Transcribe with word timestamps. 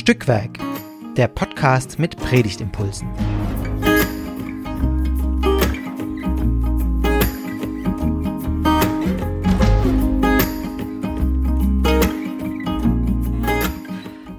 Stückwerk, 0.00 0.58
der 1.18 1.28
Podcast 1.28 1.98
mit 1.98 2.16
Predigtimpulsen. 2.16 3.06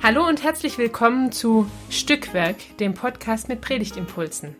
Hallo 0.01 0.27
und 0.27 0.43
herzlich 0.43 0.79
willkommen 0.79 1.31
zu 1.31 1.69
Stückwerk, 1.91 2.55
dem 2.79 2.95
Podcast 2.95 3.47
mit 3.47 3.61
Predigtimpulsen. 3.61 4.55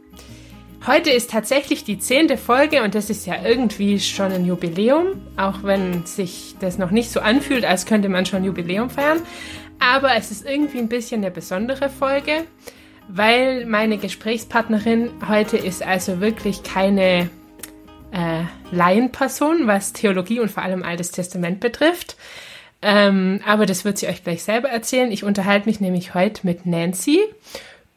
Heute 0.85 1.11
ist 1.11 1.29
tatsächlich 1.29 1.83
die 1.83 1.99
zehnte 1.99 2.37
Folge 2.37 2.81
und 2.81 2.95
das 2.95 3.09
ist 3.09 3.27
ja 3.27 3.43
irgendwie 3.43 3.99
schon 3.99 4.31
ein 4.31 4.45
Jubiläum, 4.45 5.21
auch 5.37 5.61
wenn 5.61 6.07
sich 6.07 6.55
das 6.59 6.79
noch 6.79 6.89
nicht 6.89 7.11
so 7.11 7.19
anfühlt, 7.19 7.65
als 7.65 7.85
könnte 7.85 8.09
man 8.09 8.25
schon 8.25 8.43
Jubiläum 8.43 8.89
feiern. 8.89 9.21
Aber 9.81 10.15
es 10.15 10.29
ist 10.29 10.45
irgendwie 10.45 10.77
ein 10.77 10.87
bisschen 10.87 11.21
eine 11.21 11.31
besondere 11.31 11.89
Folge, 11.89 12.43
weil 13.07 13.65
meine 13.65 13.97
Gesprächspartnerin 13.97 15.09
heute 15.27 15.57
ist 15.57 15.81
also 15.81 16.21
wirklich 16.21 16.61
keine 16.61 17.29
äh, 18.11 18.43
Laienperson, 18.71 19.65
was 19.65 19.91
Theologie 19.91 20.39
und 20.39 20.51
vor 20.51 20.61
allem 20.61 20.83
Altes 20.83 21.11
Testament 21.11 21.59
betrifft. 21.59 22.15
Ähm, 22.83 23.41
aber 23.45 23.65
das 23.65 23.83
wird 23.83 23.97
sie 23.97 24.07
euch 24.07 24.23
gleich 24.23 24.43
selber 24.43 24.69
erzählen. 24.69 25.11
Ich 25.11 25.23
unterhalte 25.23 25.67
mich 25.67 25.79
nämlich 25.79 26.13
heute 26.13 26.45
mit 26.45 26.67
Nancy 26.67 27.19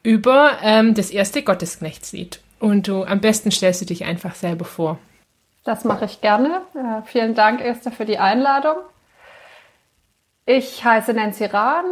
über 0.01 0.57
ähm, 0.63 0.95
das 0.95 1.11
erste 1.11 1.43
Gottesknechtslied. 1.43 2.39
Und 2.59 2.87
du 2.87 3.03
am 3.03 3.21
besten 3.21 3.51
stellst 3.51 3.81
du 3.81 3.85
dich 3.85 4.05
einfach 4.05 4.33
selber 4.33 4.65
vor. 4.65 4.97
Das 5.63 5.83
mache 5.83 6.05
ich 6.05 6.21
gerne. 6.21 6.61
Äh, 6.73 7.03
vielen 7.05 7.35
Dank, 7.35 7.61
Esther, 7.61 7.91
für 7.91 8.05
die 8.05 8.17
Einladung. 8.17 8.77
Ich 10.47 10.85
heiße 10.85 11.13
Nancy 11.13 11.45
Rahn. 11.45 11.85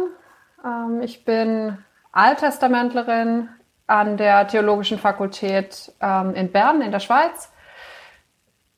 Ähm, 0.64 1.00
ich 1.02 1.24
bin 1.24 1.76
Alttestamentlerin 2.12 3.48
an 3.88 4.16
der 4.16 4.46
Theologischen 4.46 4.98
Fakultät 4.98 5.92
ähm, 6.00 6.34
in 6.34 6.52
Bern 6.52 6.80
in 6.80 6.92
der 6.92 7.00
Schweiz. 7.00 7.52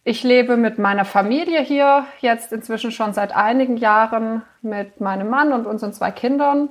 Ich 0.03 0.23
lebe 0.23 0.57
mit 0.57 0.79
meiner 0.79 1.05
Familie 1.05 1.61
hier 1.61 2.07
jetzt 2.21 2.53
inzwischen 2.53 2.91
schon 2.91 3.13
seit 3.13 3.37
einigen 3.37 3.77
Jahren 3.77 4.43
mit 4.63 5.01
meinem 5.03 5.29
Mann 5.29 5.53
und 5.53 5.67
unseren 5.67 5.93
zwei 5.93 6.11
Kindern. 6.11 6.71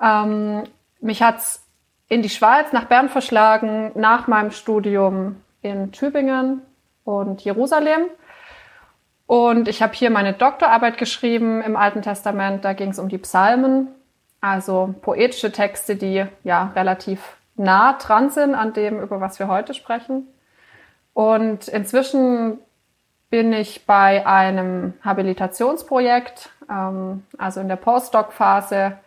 Ähm, 0.00 0.62
mich 1.00 1.22
hat's 1.22 1.66
in 2.06 2.22
die 2.22 2.28
Schweiz, 2.28 2.72
nach 2.72 2.84
Bern 2.84 3.08
verschlagen, 3.08 3.90
nach 3.96 4.28
meinem 4.28 4.52
Studium 4.52 5.42
in 5.60 5.90
Tübingen 5.90 6.62
und 7.02 7.40
Jerusalem. 7.40 8.02
Und 9.32 9.66
ich 9.66 9.80
habe 9.80 9.94
hier 9.94 10.10
meine 10.10 10.34
Doktorarbeit 10.34 10.98
geschrieben 10.98 11.62
im 11.62 11.74
Alten 11.74 12.02
Testament. 12.02 12.66
Da 12.66 12.74
ging 12.74 12.90
es 12.90 12.98
um 12.98 13.08
die 13.08 13.16
Psalmen, 13.16 13.88
also 14.42 14.94
poetische 15.00 15.50
Texte, 15.50 15.96
die 15.96 16.26
ja 16.44 16.70
relativ 16.76 17.38
nah 17.56 17.94
dran 17.94 18.28
sind 18.28 18.54
an 18.54 18.74
dem, 18.74 19.00
über 19.00 19.22
was 19.22 19.38
wir 19.38 19.48
heute 19.48 19.72
sprechen. 19.72 20.28
Und 21.14 21.66
inzwischen 21.66 22.58
bin 23.30 23.54
ich 23.54 23.86
bei 23.86 24.26
einem 24.26 24.92
Habilitationsprojekt, 25.02 26.50
ähm, 26.68 27.22
also 27.38 27.60
in 27.60 27.68
der 27.68 27.76
Postdoc-Phase, 27.76 28.98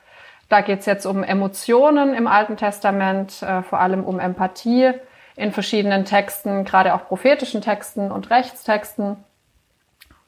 da 0.50 0.62
geht 0.62 0.80
es 0.80 0.88
jetzt 0.88 1.06
um 1.06 1.22
Emotionen 1.22 2.16
im 2.16 2.26
Alten 2.26 2.58
Testament, 2.58 3.44
äh, 3.44 3.62
vor 3.62 3.80
allem 3.80 4.04
um 4.04 4.20
Empathie 4.20 4.92
in 5.36 5.52
verschiedenen 5.52 6.04
Texten, 6.04 6.66
gerade 6.66 6.95
auch 6.95 7.06
prophetischen 7.06 7.62
Texten 7.62 8.12
und 8.12 8.32
Rechtstexten. 8.32 9.17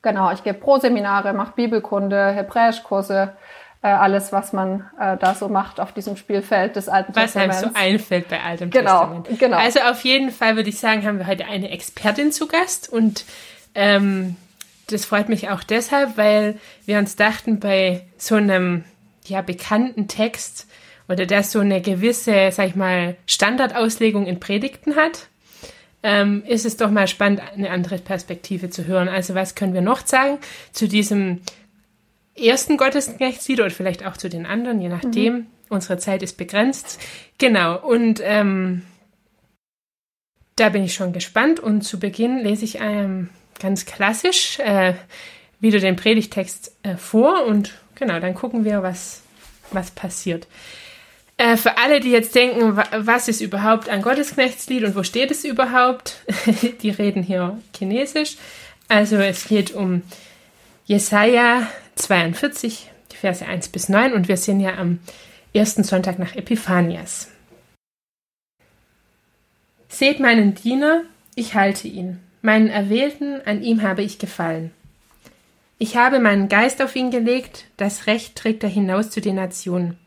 Genau, 0.01 0.31
ich 0.31 0.43
gebe 0.43 0.57
Pro-Seminare, 0.57 1.33
mache 1.33 1.53
Bibelkunde, 1.55 2.31
Hebräischkurse, 2.31 3.33
äh, 3.81 3.87
alles, 3.87 4.31
was 4.31 4.53
man 4.53 4.89
äh, 4.99 5.17
da 5.17 5.33
so 5.33 5.49
macht 5.49 5.79
auf 5.79 5.91
diesem 5.91 6.17
Spielfeld 6.17 6.75
des 6.75 6.89
Alten 6.89 7.15
was 7.15 7.33
Testaments. 7.33 7.57
Was 7.57 7.63
einem 7.63 7.73
so 7.73 7.79
einfällt 7.79 8.29
bei 8.29 8.41
Altem 8.41 8.69
genau, 8.69 8.99
Testament. 8.99 9.39
Genau. 9.39 9.57
Also 9.57 9.79
auf 9.81 10.03
jeden 10.03 10.31
Fall 10.31 10.55
würde 10.55 10.69
ich 10.69 10.79
sagen, 10.79 11.05
haben 11.05 11.19
wir 11.19 11.27
heute 11.27 11.45
eine 11.45 11.69
Expertin 11.69 12.31
zu 12.31 12.47
Gast 12.47 12.91
und 12.91 13.25
ähm, 13.75 14.35
das 14.87 15.05
freut 15.05 15.29
mich 15.29 15.49
auch 15.49 15.63
deshalb, 15.63 16.17
weil 16.17 16.57
wir 16.85 16.97
uns 16.97 17.15
dachten, 17.15 17.59
bei 17.59 18.05
so 18.17 18.35
einem 18.35 18.83
ja, 19.25 19.41
bekannten 19.41 20.07
Text 20.07 20.67
oder 21.09 21.25
der 21.25 21.43
so 21.43 21.59
eine 21.59 21.81
gewisse, 21.81 22.51
sag 22.51 22.67
ich 22.67 22.75
mal, 22.75 23.15
Standardauslegung 23.25 24.25
in 24.25 24.39
Predigten 24.39 24.95
hat, 24.95 25.27
ähm, 26.07 26.43
ist 26.47 26.65
es 26.65 26.77
doch 26.77 26.89
mal 26.89 27.07
spannend, 27.07 27.41
eine 27.53 27.69
andere 27.69 27.97
Perspektive 27.97 28.69
zu 28.69 28.87
hören. 28.87 29.09
Also 29.09 29.35
was 29.35 29.55
können 29.55 29.73
wir 29.73 29.81
noch 29.81 30.07
sagen 30.07 30.37
zu 30.71 30.87
diesem 30.87 31.41
ersten 32.33 32.77
Gottesknechtslied 32.77 33.59
oder 33.59 33.71
vielleicht 33.71 34.05
auch 34.05 34.15
zu 34.15 34.29
den 34.29 34.45
anderen, 34.45 34.79
je 34.79 34.87
nachdem. 34.87 35.33
Mhm. 35.33 35.45
Unsere 35.69 35.97
Zeit 35.97 36.23
ist 36.23 36.37
begrenzt. 36.37 36.97
Genau, 37.37 37.77
und 37.85 38.21
ähm, 38.23 38.83
da 40.55 40.69
bin 40.69 40.83
ich 40.83 40.93
schon 40.93 41.11
gespannt. 41.11 41.59
Und 41.59 41.81
zu 41.81 41.99
Beginn 41.99 42.39
lese 42.39 42.63
ich 42.63 42.77
ähm, 42.79 43.29
ganz 43.59 43.85
klassisch 43.85 44.59
äh, 44.59 44.93
wieder 45.59 45.79
den 45.79 45.97
Predigtext 45.97 46.73
äh, 46.83 46.95
vor 46.95 47.45
und 47.45 47.73
genau, 47.95 48.21
dann 48.21 48.33
gucken 48.33 48.63
wir, 48.63 48.81
was, 48.81 49.23
was 49.71 49.91
passiert. 49.91 50.47
Äh, 51.37 51.55
für 51.55 51.77
alle, 51.77 51.99
die 51.99 52.09
jetzt 52.09 52.33
denken, 52.33 52.75
was 52.75 53.27
ist 53.27 53.41
überhaupt 53.41 53.89
ein 53.89 54.01
Gottesknechtslied 54.01 54.83
und 54.83 54.95
wo 54.95 55.03
steht 55.03 55.29
es 55.29 55.45
überhaupt, 55.45 56.17
die 56.81 56.89
reden 56.89 57.21
hier 57.21 57.59
Chinesisch. 57.77 58.37
Also 58.87 59.17
es 59.17 59.47
geht 59.47 59.71
um 59.71 60.01
Jesaja 60.85 61.67
42, 61.95 62.89
die 63.11 63.17
Verse 63.17 63.45
1 63.45 63.69
bis 63.69 63.87
9 63.87 64.13
und 64.13 64.27
wir 64.27 64.37
sind 64.37 64.61
ja 64.61 64.77
am 64.77 64.99
ersten 65.53 65.83
Sonntag 65.83 66.17
nach 66.17 66.35
Epiphanias. 66.35 67.29
Seht 69.89 70.19
meinen 70.19 70.55
Diener, 70.55 71.03
ich 71.35 71.53
halte 71.53 71.87
ihn, 71.87 72.19
meinen 72.41 72.69
Erwählten, 72.69 73.41
an 73.45 73.61
ihm 73.61 73.83
habe 73.83 74.01
ich 74.01 74.17
gefallen. 74.19 74.71
Ich 75.77 75.97
habe 75.97 76.19
meinen 76.19 76.49
Geist 76.49 76.81
auf 76.81 76.95
ihn 76.95 77.11
gelegt, 77.11 77.65
das 77.77 78.07
Recht 78.07 78.35
trägt 78.35 78.63
er 78.63 78.69
hinaus 78.69 79.11
zu 79.11 79.21
den 79.21 79.35
Nationen. 79.35 79.97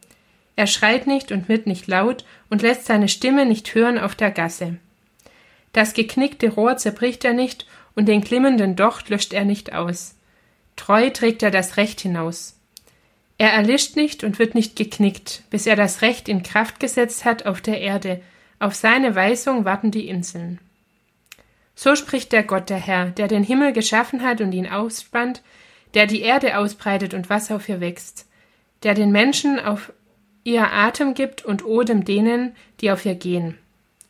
Er 0.57 0.67
schreit 0.67 1.07
nicht 1.07 1.33
und 1.33 1.49
wird 1.49 1.67
nicht 1.67 1.87
laut 1.87 2.25
und 2.49 2.63
lässt 2.63 2.87
seine 2.87 3.09
Stimme 3.09 3.47
nicht 3.47 3.75
hören 3.75 3.99
auf 3.99 4.15
der 4.15 4.31
Gasse. 4.31 4.77
Das 5.73 5.95
geknickte 5.95 6.51
Rohr 6.51 6.77
zerbricht 6.77 7.25
er 7.25 7.33
nicht 7.33 7.67
und 7.95 8.07
den 8.07 8.21
glimmenden 8.21 8.77
Docht 8.77 9.09
löscht 9.09 9.33
er 9.33 9.45
nicht 9.45 9.73
aus. 9.73 10.17
Treu 10.77 11.11
trägt 11.11 11.43
er 11.43 11.51
das 11.51 11.77
Recht 11.77 12.01
hinaus. 12.01 12.57
Er 13.39 13.53
erlischt 13.53 13.97
nicht 13.97 14.23
und 14.23 14.39
wird 14.39 14.55
nicht 14.55 14.77
geknickt, 14.77 15.45
bis 15.51 15.67
er 15.67 15.77
das 15.77 16.03
Recht 16.03 16.29
in 16.29 16.43
Kraft 16.43 16.79
gesetzt 16.81 17.25
hat 17.25 17.47
auf 17.47 17.61
der 17.61 17.81
Erde. 17.81 18.21
Auf 18.59 18.75
seine 18.75 19.15
Weisung 19.15 19.65
warten 19.65 19.91
die 19.91 20.09
Inseln. 20.09 20.59
So 21.75 21.97
spricht 21.97 22.33
der 22.33 22.43
Gott, 22.43 22.69
der 22.69 22.77
Herr, 22.77 23.07
der 23.07 23.29
den 23.29 23.43
Himmel 23.43 23.73
geschaffen 23.73 24.23
hat 24.23 24.43
und 24.43 24.53
ihn 24.53 24.69
ausspannt, 24.69 25.41
der 25.95 26.07
die 26.07 26.21
Erde 26.21 26.59
ausbreitet 26.59 27.15
und 27.15 27.31
Wasser 27.31 27.57
auf 27.57 27.69
ihr 27.69 27.81
wächst, 27.81 28.27
der 28.83 28.93
den 28.93 29.11
Menschen 29.11 29.59
auf 29.59 29.93
ihr 30.45 30.73
Atem 30.73 31.15
gibt 31.15 31.45
und 31.45 31.65
Odem 31.65 32.05
denen, 32.05 32.53
die 32.81 32.91
auf 32.91 33.05
ihr 33.05 33.15
gehen. 33.15 33.57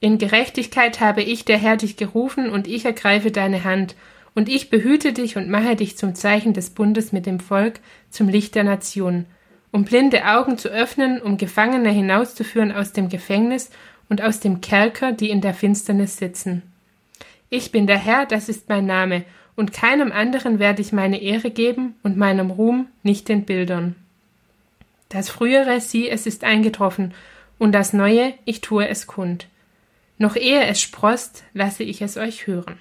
In 0.00 0.18
Gerechtigkeit 0.18 1.00
habe 1.00 1.22
ich, 1.22 1.44
der 1.44 1.58
Herr, 1.58 1.76
dich 1.76 1.96
gerufen, 1.96 2.50
und 2.50 2.66
ich 2.66 2.84
ergreife 2.84 3.30
deine 3.30 3.64
Hand, 3.64 3.96
und 4.34 4.48
ich 4.48 4.70
behüte 4.70 5.12
dich 5.12 5.36
und 5.36 5.50
mache 5.50 5.76
dich 5.76 5.98
zum 5.98 6.14
Zeichen 6.14 6.54
des 6.54 6.70
Bundes 6.70 7.12
mit 7.12 7.26
dem 7.26 7.40
Volk, 7.40 7.80
zum 8.08 8.28
Licht 8.28 8.54
der 8.54 8.64
Nation, 8.64 9.26
um 9.72 9.84
blinde 9.84 10.24
Augen 10.26 10.56
zu 10.56 10.68
öffnen, 10.68 11.20
um 11.20 11.36
Gefangene 11.36 11.90
hinauszuführen 11.90 12.72
aus 12.72 12.92
dem 12.92 13.08
Gefängnis 13.08 13.70
und 14.08 14.22
aus 14.22 14.40
dem 14.40 14.60
Kerker, 14.60 15.12
die 15.12 15.30
in 15.30 15.40
der 15.40 15.54
Finsternis 15.54 16.16
sitzen. 16.16 16.62
Ich 17.50 17.72
bin 17.72 17.86
der 17.86 17.98
Herr, 17.98 18.26
das 18.26 18.48
ist 18.48 18.68
mein 18.68 18.86
Name, 18.86 19.24
und 19.56 19.72
keinem 19.72 20.12
anderen 20.12 20.58
werde 20.58 20.80
ich 20.80 20.92
meine 20.92 21.20
Ehre 21.20 21.50
geben 21.50 21.94
und 22.02 22.16
meinem 22.16 22.50
Ruhm 22.50 22.86
nicht 23.02 23.28
den 23.28 23.44
Bildern. 23.44 23.96
Das 25.10 25.28
frühere, 25.28 25.80
sieh, 25.80 26.08
es 26.08 26.24
ist 26.26 26.44
eingetroffen, 26.44 27.12
und 27.58 27.72
das 27.72 27.92
neue, 27.92 28.32
ich 28.46 28.62
tue 28.62 28.88
es 28.88 29.06
kund. 29.06 29.46
Noch 30.16 30.34
ehe 30.34 30.64
es 30.64 30.80
sproßt, 30.80 31.44
lasse 31.52 31.82
ich 31.82 32.00
es 32.00 32.16
euch 32.16 32.46
hören. 32.46 32.78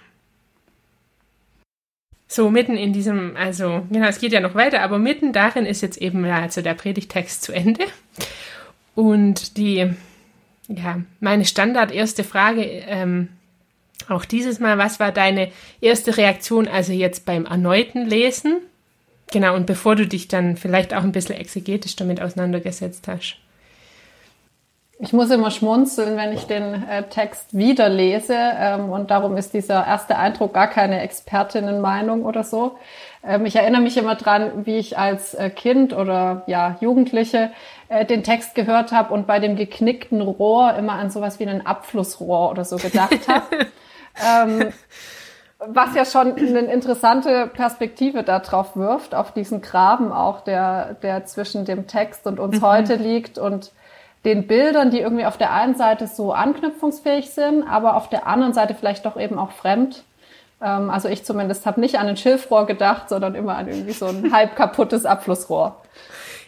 So, 2.28 2.50
mitten 2.50 2.78
in 2.78 2.94
diesem, 2.94 3.36
also, 3.36 3.86
genau, 3.90 4.08
es 4.08 4.20
geht 4.20 4.32
ja 4.32 4.40
noch 4.40 4.56
weiter, 4.56 4.82
aber 4.82 5.00
mitten 5.00 5.34
darin 5.34 5.66
ist 5.66 5.82
jetzt 5.82 5.98
eben 5.98 6.24
also 6.26 6.62
der 6.62 6.76
Predigtext 6.76 7.42
zu 7.42 7.52
Ende. 7.52 7.84
Und 8.96 9.58
die, 9.58 9.92
ja, 10.68 11.02
meine 11.20 11.46
Standard 11.46 11.92
erste 11.92 12.24
Frage 12.24 12.64
ähm, 12.64 13.30
auch 14.08 14.26
dieses 14.26 14.60
Mal, 14.60 14.78
was 14.78 15.00
war 15.00 15.12
deine 15.12 15.52
erste 15.82 16.18
Reaktion, 16.18 16.68
also 16.68 16.94
jetzt 16.94 17.26
beim 17.26 17.46
erneuten 17.46 18.06
Lesen? 18.06 18.62
Genau, 19.32 19.56
und 19.56 19.66
bevor 19.66 19.96
du 19.96 20.08
dich 20.08 20.28
dann 20.28 20.58
vielleicht 20.58 20.94
auch 20.94 21.04
ein 21.04 21.12
bisschen 21.12 21.36
exegetisch 21.36 21.96
damit 21.96 22.22
auseinandergesetzt 22.22 23.08
hast. 23.08 23.38
Ich 25.02 25.14
muss 25.14 25.32
immer 25.32 25.50
schmunzeln, 25.50 26.18
wenn 26.18 26.34
ich 26.34 26.44
den 26.44 26.84
äh, 26.84 27.04
Text 27.04 27.56
wieder 27.58 27.88
lese. 27.88 28.36
Ähm, 28.36 28.90
und 28.90 29.12
darum 29.12 29.38
ist 29.38 29.54
dieser 29.54 29.88
erste 29.88 30.18
Eindruck 30.18 30.54
gar 30.54 30.68
keine 30.68 31.00
Expertinnenmeinung 31.00 32.26
oder 32.26 32.44
so. 32.44 32.76
Ähm, 33.26 33.46
ich 33.46 33.56
erinnere 33.56 33.82
mich 33.82 33.96
immer 33.96 34.16
dran, 34.16 34.66
wie 34.66 34.78
ich 34.78 34.98
als 34.98 35.36
äh, 35.36 35.52
Kind 35.52 35.94
oder 35.94 36.44
ja, 36.48 36.76
Jugendliche 36.82 37.52
äh, 37.88 38.06
den 38.06 38.24
Text 38.24 38.56
gehört 38.56 38.92
habe 38.92 39.14
und 39.14 39.26
bei 39.26 39.40
dem 39.40 39.56
geknickten 39.56 40.20
Rohr 40.20 40.76
immer 40.76 40.94
an 40.94 41.10
sowas 41.10 41.40
wie 41.40 41.48
ein 41.48 41.66
Abflussrohr 41.66 42.52
oder 42.52 42.66
so 42.66 42.76
gedacht 42.76 43.20
habe. 43.30 43.68
ähm, 44.22 44.74
was 45.60 45.94
ja 45.94 46.06
schon 46.06 46.36
eine 46.36 46.72
interessante 46.72 47.48
Perspektive 47.48 48.24
darauf 48.24 48.76
wirft, 48.78 49.14
auf 49.14 49.34
diesen 49.34 49.62
Graben 49.62 50.12
auch, 50.12 50.42
der, 50.42 50.94
der 50.96 51.26
zwischen 51.26 51.66
dem 51.66 51.86
Text 51.86 52.26
und 52.28 52.40
uns 52.40 52.62
mhm. 52.62 52.66
heute 52.66 52.96
liegt 52.96 53.38
und 53.38 53.72
den 54.26 54.48
Bildern, 54.48 54.90
die 54.90 55.00
irgendwie 55.00 55.26
auf 55.26 55.38
der 55.38 55.54
einen 55.54 55.76
Seite 55.76 56.08
so 56.08 56.34
anknüpfungsfähig 56.34 57.30
sind, 57.30 57.64
aber 57.64 57.96
auf 57.96 58.10
der 58.10 58.28
anderen 58.28 58.54
Seite 58.54 58.74
vielleicht 58.74 59.06
doch 59.06 59.20
eben 59.20 59.38
auch 59.38 59.52
fremd. 59.52 60.04
Ähm, 60.62 60.90
also 60.90 61.10
ich 61.10 61.24
zumindest 61.24 61.66
habe 61.66 61.80
nicht 61.80 62.00
an 62.00 62.08
ein 62.08 62.18
Schilfrohr 62.18 62.66
gedacht, 62.66 63.10
sondern 63.10 63.36
immer 63.36 63.56
an 63.58 63.68
irgendwie 63.68 63.94
so 63.94 64.08
ein 64.08 64.32
halb 64.34 64.56
kaputtes 64.56 65.06
Abflussrohr. 65.06 65.82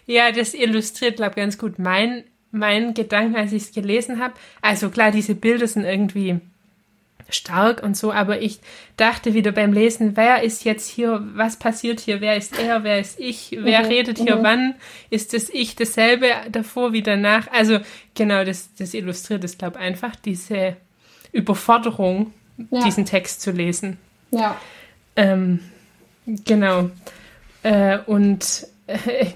Ja, 0.05 0.31
das 0.31 0.53
illustriert, 0.53 1.17
glaube 1.17 1.31
ich, 1.31 1.35
ganz 1.37 1.57
gut 1.57 1.79
mein, 1.79 2.23
mein 2.51 2.93
Gedanken, 2.93 3.35
als 3.35 3.53
ich 3.53 3.63
es 3.63 3.71
gelesen 3.71 4.21
habe. 4.21 4.33
Also 4.61 4.89
klar, 4.89 5.11
diese 5.11 5.35
Bilder 5.35 5.67
sind 5.67 5.85
irgendwie 5.85 6.41
stark 7.33 7.83
und 7.83 7.97
so, 7.97 8.11
aber 8.11 8.41
ich 8.41 8.59
dachte 8.97 9.33
wieder 9.33 9.51
beim 9.51 9.73
Lesen, 9.73 10.15
wer 10.15 10.43
ist 10.43 10.63
jetzt 10.63 10.87
hier, 10.87 11.21
was 11.33 11.57
passiert 11.57 11.99
hier, 11.99 12.21
wer 12.21 12.35
ist 12.37 12.57
er, 12.59 12.83
wer 12.83 12.99
ist 12.99 13.19
ich, 13.19 13.57
wer 13.59 13.81
mhm, 13.81 13.85
redet 13.85 14.19
hier 14.19 14.37
mhm. 14.37 14.43
wann, 14.43 14.75
ist 15.09 15.33
das 15.33 15.49
ich 15.49 15.75
dasselbe 15.75 16.27
davor 16.51 16.93
wie 16.93 17.01
danach? 17.01 17.47
Also 17.51 17.79
genau, 18.15 18.43
das, 18.43 18.73
das 18.75 18.93
illustriert 18.93 19.43
es, 19.43 19.57
glaube 19.57 19.77
ich, 19.79 19.85
einfach 19.85 20.15
diese 20.15 20.77
Überforderung, 21.31 22.33
ja. 22.69 22.83
diesen 22.83 23.05
Text 23.05 23.41
zu 23.41 23.51
lesen. 23.51 23.97
Ja. 24.31 24.57
Ähm, 25.15 25.59
genau. 26.25 26.89
Äh, 27.63 27.99
und 28.05 28.67
äh, 28.87 29.27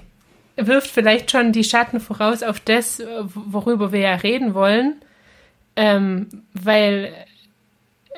wirft 0.56 0.90
vielleicht 0.90 1.30
schon 1.30 1.52
die 1.52 1.64
Schatten 1.64 2.00
voraus 2.00 2.42
auf 2.42 2.60
das, 2.60 3.02
worüber 3.22 3.92
wir 3.92 4.00
ja 4.00 4.14
reden 4.14 4.54
wollen, 4.54 4.96
ähm, 5.76 6.28
weil 6.54 7.12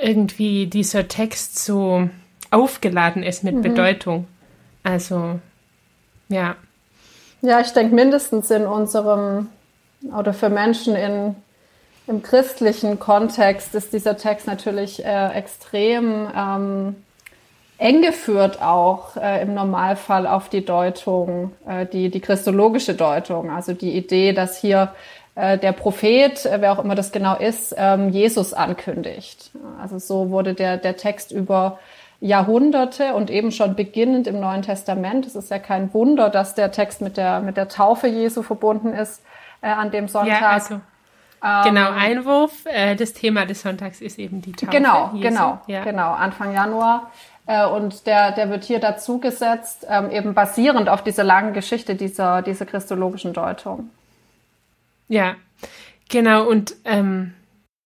irgendwie 0.03 0.67
dieser 0.67 1.09
Text 1.09 1.59
so 1.59 2.09
aufgeladen 2.51 3.23
ist 3.23 3.45
mit 3.45 3.57
mhm. 3.57 3.63
Bedeutung. 3.63 4.27
Also, 4.83 5.39
ja. 6.29 6.57
Ja, 7.41 7.61
ich 7.61 7.73
denke 7.73 7.95
mindestens 7.95 8.51
in 8.51 8.67
unserem 8.67 9.49
oder 10.17 10.33
für 10.33 10.49
Menschen 10.49 10.95
in, 10.95 11.37
im 12.07 12.23
christlichen 12.23 12.99
Kontext 12.99 13.75
ist 13.75 13.93
dieser 13.93 14.17
Text 14.17 14.47
natürlich 14.47 15.05
äh, 15.05 15.33
extrem 15.33 16.29
ähm, 16.37 16.97
eng 17.79 18.03
geführt 18.03 18.61
auch 18.61 19.17
äh, 19.17 19.43
im 19.43 19.55
Normalfall 19.55 20.27
auf 20.27 20.49
die 20.49 20.65
Deutung, 20.65 21.53
äh, 21.67 21.87
die, 21.87 22.11
die 22.11 22.21
christologische 22.21 22.95
Deutung, 22.95 23.51
also 23.51 23.73
die 23.73 23.97
Idee, 23.97 24.33
dass 24.33 24.59
hier 24.61 24.93
der 25.39 25.73
Prophet, 25.73 26.45
äh, 26.47 26.61
wer 26.61 26.73
auch 26.73 26.83
immer 26.83 26.95
das 26.95 27.13
genau 27.13 27.37
ist, 27.37 27.75
ähm, 27.79 28.09
Jesus 28.09 28.53
ankündigt. 28.53 29.53
Also 29.81 29.99
so 29.99 30.31
wurde 30.31 30.55
der, 30.55 30.79
der 30.79 30.97
Text 30.97 31.31
über 31.31 31.79
Jahrhunderte 32.21 33.15
und 33.15 33.31
eben 33.31 33.53
schon 33.53 33.77
beginnend 33.77 34.27
im 34.27 34.41
Neuen 34.41 34.63
Testament. 34.63 35.27
Es 35.27 35.37
ist 35.37 35.51
ja 35.51 35.59
kein 35.59 35.95
Wunder, 35.95 36.31
dass 36.31 36.55
der 36.55 36.73
Text 36.73 37.01
mit 37.01 37.17
der, 37.17 37.41
mit 37.41 37.57
der 37.57 37.69
Taufe 37.69 38.09
Jesu 38.09 38.43
verbunden 38.43 38.93
ist 38.93 39.23
äh, 39.63 39.69
an 39.69 39.93
dem 39.93 40.09
Sonntag. 40.09 40.41
Ja, 40.41 40.49
also, 40.51 40.75
ähm, 41.45 41.63
genau, 41.65 41.91
Einwurf. 41.93 42.65
Äh, 42.65 42.97
das 42.97 43.13
Thema 43.13 43.47
des 43.47 43.63
Sonntags 43.63 44.01
ist 44.01 44.19
eben 44.19 44.43
die 44.43 44.53
Taufe. 44.53 44.73
Genau, 44.73 45.11
Jesu. 45.15 45.29
genau, 45.29 45.61
ja. 45.69 45.85
genau, 45.85 46.11
Anfang 46.11 46.53
Januar. 46.53 47.13
Äh, 47.47 47.65
und 47.67 48.07
der, 48.09 48.33
der 48.33 48.51
wird 48.51 48.65
hier 48.65 48.81
dazu 48.81 49.19
gesetzt, 49.19 49.87
ähm, 49.89 50.11
eben 50.11 50.35
basierend 50.35 50.89
auf 50.89 51.03
dieser 51.03 51.23
langen 51.23 51.53
Geschichte 51.53 51.95
dieser, 51.95 52.43
dieser 52.43 52.67
christologischen 52.67 53.33
Deutung. 53.33 53.91
Ja, 55.09 55.37
genau. 56.09 56.49
Und 56.49 56.77
ähm, 56.85 57.35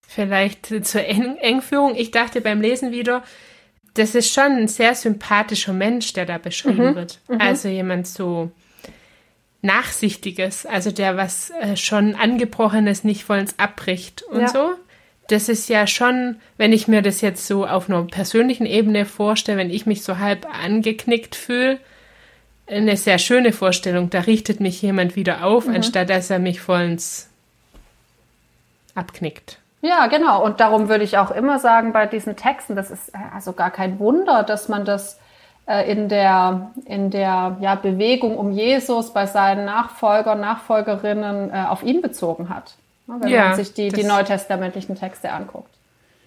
vielleicht 0.06 0.66
zur 0.84 1.04
Eng 1.04 1.36
Engführung. 1.38 1.94
Ich 1.96 2.10
dachte 2.10 2.40
beim 2.40 2.60
Lesen 2.60 2.92
wieder, 2.92 3.22
das 3.94 4.14
ist 4.14 4.32
schon 4.32 4.52
ein 4.52 4.68
sehr 4.68 4.94
sympathischer 4.94 5.72
Mensch, 5.72 6.12
der 6.12 6.26
da 6.26 6.38
beschrieben 6.38 6.90
mhm, 6.90 6.94
wird. 6.94 7.20
Mhm. 7.28 7.40
Also 7.40 7.68
jemand 7.68 8.06
so 8.06 8.50
Nachsichtiges, 9.62 10.66
also 10.66 10.90
der 10.90 11.16
was 11.16 11.50
äh, 11.60 11.76
schon 11.76 12.14
Angebrochenes 12.14 13.04
nicht 13.04 13.24
vollends 13.24 13.58
abbricht 13.58 14.22
und 14.22 14.40
ja. 14.40 14.48
so. 14.48 14.74
Das 15.28 15.48
ist 15.48 15.68
ja 15.68 15.86
schon, 15.86 16.36
wenn 16.56 16.72
ich 16.72 16.88
mir 16.88 17.00
das 17.00 17.20
jetzt 17.20 17.46
so 17.46 17.64
auf 17.64 17.88
einer 17.88 18.02
persönlichen 18.02 18.66
Ebene 18.66 19.06
vorstelle, 19.06 19.58
wenn 19.58 19.70
ich 19.70 19.86
mich 19.86 20.02
so 20.02 20.18
halb 20.18 20.46
angeknickt 20.52 21.36
fühle, 21.36 21.78
eine 22.72 22.96
sehr 22.96 23.18
schöne 23.18 23.52
Vorstellung. 23.52 24.10
Da 24.10 24.20
richtet 24.20 24.60
mich 24.60 24.80
jemand 24.82 25.16
wieder 25.16 25.44
auf, 25.44 25.66
mhm. 25.66 25.76
anstatt 25.76 26.10
dass 26.10 26.30
er 26.30 26.38
mich 26.38 26.60
vollends 26.60 27.28
abknickt. 28.94 29.58
Ja, 29.80 30.06
genau. 30.06 30.44
Und 30.44 30.60
darum 30.60 30.88
würde 30.88 31.04
ich 31.04 31.18
auch 31.18 31.32
immer 31.32 31.58
sagen, 31.58 31.92
bei 31.92 32.06
diesen 32.06 32.36
Texten, 32.36 32.76
das 32.76 32.90
ist 32.90 33.08
äh, 33.10 33.18
also 33.34 33.52
gar 33.52 33.70
kein 33.70 33.98
Wunder, 33.98 34.44
dass 34.44 34.68
man 34.68 34.84
das 34.84 35.18
äh, 35.66 35.90
in 35.90 36.08
der, 36.08 36.70
in 36.84 37.10
der 37.10 37.56
ja, 37.60 37.74
Bewegung 37.74 38.36
um 38.36 38.52
Jesus 38.52 39.12
bei 39.12 39.26
seinen 39.26 39.64
Nachfolgern, 39.64 40.40
Nachfolgerinnen 40.40 41.50
äh, 41.50 41.64
auf 41.68 41.82
ihn 41.82 42.00
bezogen 42.00 42.48
hat. 42.48 42.74
Ne, 43.06 43.16
wenn 43.20 43.28
ja, 43.28 43.48
man 43.48 43.56
sich 43.56 43.74
die, 43.74 43.88
die 43.88 44.04
neutestamentlichen 44.04 44.94
Texte 44.94 45.32
anguckt. 45.32 45.70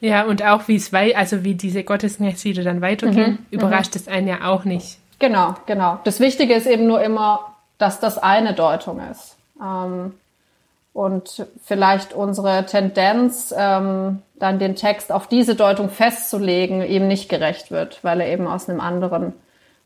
Ja, 0.01 0.23
und 0.23 0.43
auch 0.43 0.67
wie 0.67 0.75
es 0.75 0.91
wei 0.91 1.15
also 1.15 1.45
wie 1.45 1.55
diese 1.55 1.83
Gottesnächte 1.85 2.63
dann 2.63 2.81
weitergehen, 2.81 3.31
mhm, 3.31 3.45
überrascht 3.51 3.95
es 3.95 4.09
einen 4.09 4.27
ja 4.27 4.45
auch 4.45 4.65
nicht. 4.65 4.97
Genau, 5.19 5.55
genau. 5.65 5.99
Das 6.03 6.19
Wichtige 6.19 6.53
ist 6.53 6.67
eben 6.67 6.87
nur 6.87 7.01
immer, 7.01 7.55
dass 7.77 7.99
das 7.99 8.17
eine 8.17 8.53
Deutung 8.53 9.01
ist. 9.11 9.37
Ähm, 9.61 10.13
und 10.93 11.45
vielleicht 11.63 12.13
unsere 12.13 12.65
Tendenz, 12.65 13.53
ähm, 13.57 14.21
dann 14.39 14.59
den 14.59 14.75
Text 14.75 15.11
auf 15.11 15.27
diese 15.27 15.55
Deutung 15.55 15.89
festzulegen, 15.89 16.81
ihm 16.83 17.07
nicht 17.07 17.27
gerecht 17.27 17.71
wird, 17.71 18.03
weil 18.03 18.21
er 18.21 18.27
eben 18.27 18.47
aus 18.47 18.69
einem 18.69 18.79
anderen 18.79 19.33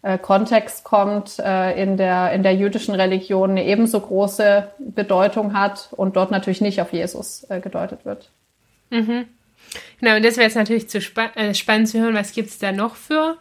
äh, 0.01 0.17
Kontext 0.17 0.83
kommt, 0.83 1.39
äh, 1.39 1.81
in, 1.81 1.97
der, 1.97 2.31
in 2.31 2.43
der 2.43 2.55
jüdischen 2.55 2.95
Religion 2.95 3.51
eine 3.51 3.65
ebenso 3.65 3.99
große 3.99 4.69
Bedeutung 4.79 5.57
hat 5.57 5.89
und 5.91 6.15
dort 6.15 6.31
natürlich 6.31 6.61
nicht 6.61 6.81
auf 6.81 6.93
Jesus 6.93 7.45
äh, 7.49 7.59
gedeutet 7.59 8.05
wird. 8.05 8.29
Mhm. 8.91 9.25
Genau, 9.99 10.15
und 10.15 10.23
das 10.23 10.37
wäre 10.37 10.45
jetzt 10.45 10.55
natürlich 10.55 10.89
zu 10.89 11.01
spa 11.01 11.31
äh, 11.35 11.53
spannend 11.53 11.89
zu 11.89 11.99
hören, 11.99 12.15
was 12.15 12.33
gibt 12.33 12.49
es 12.49 12.59
da 12.59 12.71
noch 12.71 12.95
für 12.95 13.37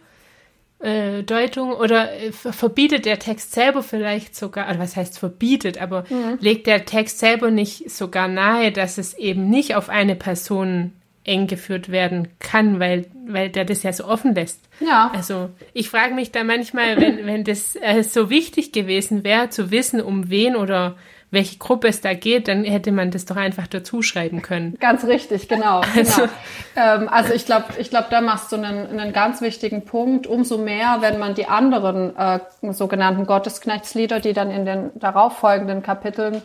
äh, 0.80 1.22
Deutung 1.22 1.72
oder 1.72 2.12
äh, 2.12 2.32
verbietet 2.32 3.04
der 3.04 3.18
Text 3.18 3.52
selber 3.52 3.82
vielleicht 3.82 4.36
sogar, 4.36 4.68
oder 4.68 4.78
was 4.78 4.96
heißt 4.96 5.18
verbietet, 5.18 5.80
aber 5.80 6.04
mhm. 6.08 6.38
legt 6.40 6.66
der 6.66 6.84
Text 6.84 7.18
selber 7.18 7.50
nicht 7.50 7.90
sogar 7.90 8.28
nahe, 8.28 8.70
dass 8.70 8.98
es 8.98 9.14
eben 9.14 9.50
nicht 9.50 9.74
auf 9.74 9.88
eine 9.88 10.14
Person 10.14 10.92
eng 11.24 11.46
geführt 11.46 11.90
werden 11.90 12.28
kann, 12.38 12.80
weil, 12.80 13.06
weil 13.26 13.50
der 13.50 13.64
das 13.64 13.82
ja 13.82 13.92
so 13.92 14.06
offen 14.06 14.34
lässt. 14.34 14.60
Ja. 14.80 15.10
Also 15.14 15.50
ich 15.74 15.90
frage 15.90 16.14
mich 16.14 16.32
da 16.32 16.42
manchmal, 16.42 16.96
wenn, 17.00 17.26
wenn 17.26 17.44
das 17.44 17.76
äh, 17.76 18.02
so 18.02 18.30
wichtig 18.30 18.72
gewesen 18.72 19.24
wäre, 19.24 19.50
zu 19.50 19.70
wissen, 19.70 20.00
um 20.00 20.30
wen 20.30 20.56
oder 20.56 20.96
welche 21.30 21.58
Gruppe 21.58 21.88
es 21.88 22.00
da 22.00 22.14
geht, 22.14 22.48
dann 22.48 22.64
hätte 22.64 22.90
man 22.90 23.10
das 23.10 23.26
doch 23.26 23.36
einfach 23.36 23.66
dazu 23.66 24.02
schreiben 24.02 24.42
können. 24.42 24.76
Ganz 24.80 25.04
richtig, 25.04 25.48
genau. 25.48 25.82
Also, 25.96 26.22
genau. 26.22 26.32
Ähm, 26.76 27.08
also 27.08 27.34
ich 27.34 27.44
glaube, 27.44 27.66
ich 27.78 27.90
glaube, 27.90 28.06
da 28.10 28.20
machst 28.20 28.52
du 28.52 28.56
einen, 28.56 28.86
einen 28.86 29.12
ganz 29.12 29.40
wichtigen 29.40 29.84
Punkt. 29.84 30.26
Umso 30.26 30.58
mehr, 30.58 30.98
wenn 31.00 31.18
man 31.18 31.34
die 31.34 31.46
anderen 31.46 32.16
äh, 32.16 32.40
sogenannten 32.72 33.26
Gottesknechtslieder, 33.26 34.20
die 34.20 34.32
dann 34.32 34.50
in 34.50 34.64
den 34.64 34.90
darauffolgenden 34.94 35.82
Kapiteln 35.82 36.42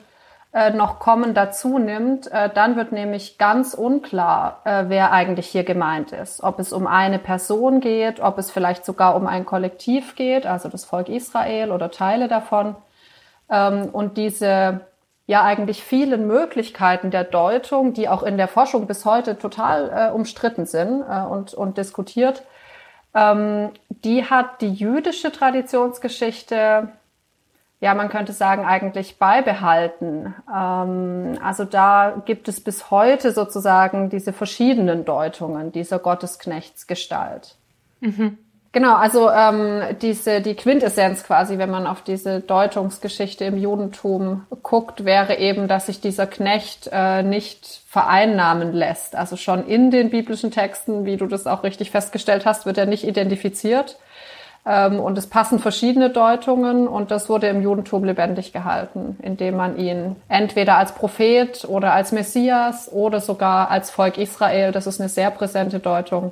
äh, 0.54 0.72
noch 0.72 1.00
kommen, 1.00 1.34
dazu 1.34 1.78
nimmt, 1.78 2.32
äh, 2.32 2.50
dann 2.54 2.76
wird 2.76 2.92
nämlich 2.92 3.38
ganz 3.38 3.74
unklar, 3.74 4.62
äh, 4.66 4.86
wer 4.88 5.12
eigentlich 5.12 5.48
hier 5.48 5.64
gemeint 5.64 6.12
ist. 6.12 6.44
Ob 6.44 6.60
es 6.60 6.74
um 6.74 6.88
eine 6.88 7.20
Person 7.20 7.80
geht, 7.80 8.20
ob 8.20 8.38
es 8.38 8.52
vielleicht 8.52 8.86
sogar 8.86 9.16
um 9.16 9.28
ein 9.28 9.46
Kollektiv 9.46 10.16
geht, 10.16 10.46
also 10.46 10.70
das 10.70 10.86
Volk 10.86 11.10
Israel 11.10 11.72
oder 11.72 11.92
Teile 11.92 12.28
davon. 12.28 12.76
Ähm, 13.50 13.90
und 13.92 14.18
diese 14.18 14.82
ja 15.26 15.44
eigentlich 15.44 15.84
vielen 15.84 16.28
Möglichkeiten 16.28 17.12
der 17.12 17.24
Deutung, 17.24 17.94
die 17.94 18.10
auch 18.10 18.24
in 18.24 18.38
der 18.38 18.48
Forschung 18.48 18.88
bis 18.88 19.06
heute 19.06 19.38
total 19.38 19.90
äh, 19.90 20.12
umstritten 20.12 20.66
sind 20.66 21.02
äh, 21.02 21.22
und, 21.22 21.54
und 21.54 21.78
diskutiert, 21.78 22.44
ähm, 23.14 23.72
die 23.90 24.26
hat 24.26 24.62
die 24.62 24.74
jüdische 24.74 25.32
Traditionsgeschichte, 25.32 26.90
ja, 27.80 27.94
man 27.94 28.10
könnte 28.10 28.34
sagen, 28.34 28.66
eigentlich 28.66 29.18
beibehalten. 29.18 30.34
Ähm, 30.54 31.38
also 31.42 31.64
da 31.64 32.22
gibt 32.26 32.48
es 32.48 32.62
bis 32.62 32.92
heute 32.92 33.32
sozusagen 33.32 34.10
diese 34.10 34.34
verschiedenen 34.34 35.06
Deutungen 35.06 35.72
dieser 35.72 36.00
Gottesknechtsgestalt. 36.00 37.56
Mhm. 38.02 38.38
Genau, 38.74 38.96
also 38.96 39.30
ähm, 39.30 39.84
diese 40.02 40.42
die 40.42 40.56
Quintessenz 40.56 41.24
quasi, 41.24 41.60
wenn 41.60 41.70
man 41.70 41.86
auf 41.86 42.02
diese 42.02 42.40
Deutungsgeschichte 42.40 43.46
im 43.46 43.56
Judentum 43.56 44.48
guckt, 44.64 45.06
wäre 45.06 45.38
eben, 45.38 45.68
dass 45.68 45.86
sich 45.86 46.02
dieser 46.02 46.26
Knecht 46.26 46.90
äh, 46.92 47.22
nicht 47.22 47.82
vereinnahmen 47.88 48.74
lässt. 48.74 49.16
Also 49.16 49.38
schon 49.38 49.68
in 49.68 49.92
den 49.92 50.10
biblischen 50.10 50.50
Texten, 50.50 51.06
wie 51.06 51.18
du 51.18 51.28
das 51.28 51.46
auch 51.46 51.62
richtig 51.62 51.92
festgestellt 51.92 52.48
hast, 52.48 52.66
wird 52.66 52.80
er 52.80 52.88
nicht 52.88 53.04
identifiziert. 53.04 54.00
Ähm, 54.66 55.00
und 55.00 55.20
es 55.20 55.28
passen 55.28 55.60
verschiedene 55.60 56.10
Deutungen 56.10 56.88
und 56.88 57.12
das 57.12 57.30
wurde 57.30 57.50
im 57.50 57.62
Judentum 57.62 58.04
lebendig 58.06 58.54
gehalten, 58.54 59.20
indem 59.22 59.56
man 59.56 59.78
ihn 59.78 60.16
entweder 60.30 60.80
als 60.80 60.94
Prophet 60.94 61.64
oder 61.66 61.94
als 61.94 62.12
Messias 62.12 62.92
oder 62.92 63.20
sogar 63.20 63.70
als 63.70 63.92
Volk 63.92 64.18
Israel, 64.18 64.72
das 64.72 64.88
ist 64.88 65.00
eine 65.00 65.10
sehr 65.10 65.30
präsente 65.30 65.78
Deutung, 65.78 66.32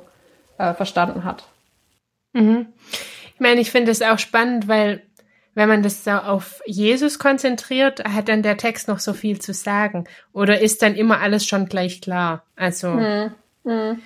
äh, 0.58 0.74
verstanden 0.74 1.22
hat. 1.22 1.44
Mhm. 2.32 2.66
Ich 3.34 3.40
meine, 3.40 3.60
ich 3.60 3.70
finde 3.70 3.90
es 3.90 4.02
auch 4.02 4.18
spannend, 4.18 4.68
weil 4.68 5.02
wenn 5.54 5.68
man 5.68 5.82
das 5.82 6.04
so 6.04 6.12
auf 6.12 6.62
Jesus 6.64 7.18
konzentriert, 7.18 8.04
hat 8.04 8.28
dann 8.28 8.42
der 8.42 8.56
Text 8.56 8.88
noch 8.88 8.98
so 8.98 9.12
viel 9.12 9.40
zu 9.40 9.52
sagen. 9.52 10.04
Oder 10.32 10.60
ist 10.60 10.82
dann 10.82 10.94
immer 10.94 11.20
alles 11.20 11.46
schon 11.46 11.66
gleich 11.66 12.00
klar? 12.00 12.44
Also, 12.56 12.88
mhm. 12.90 13.32
Mhm. 13.64 14.00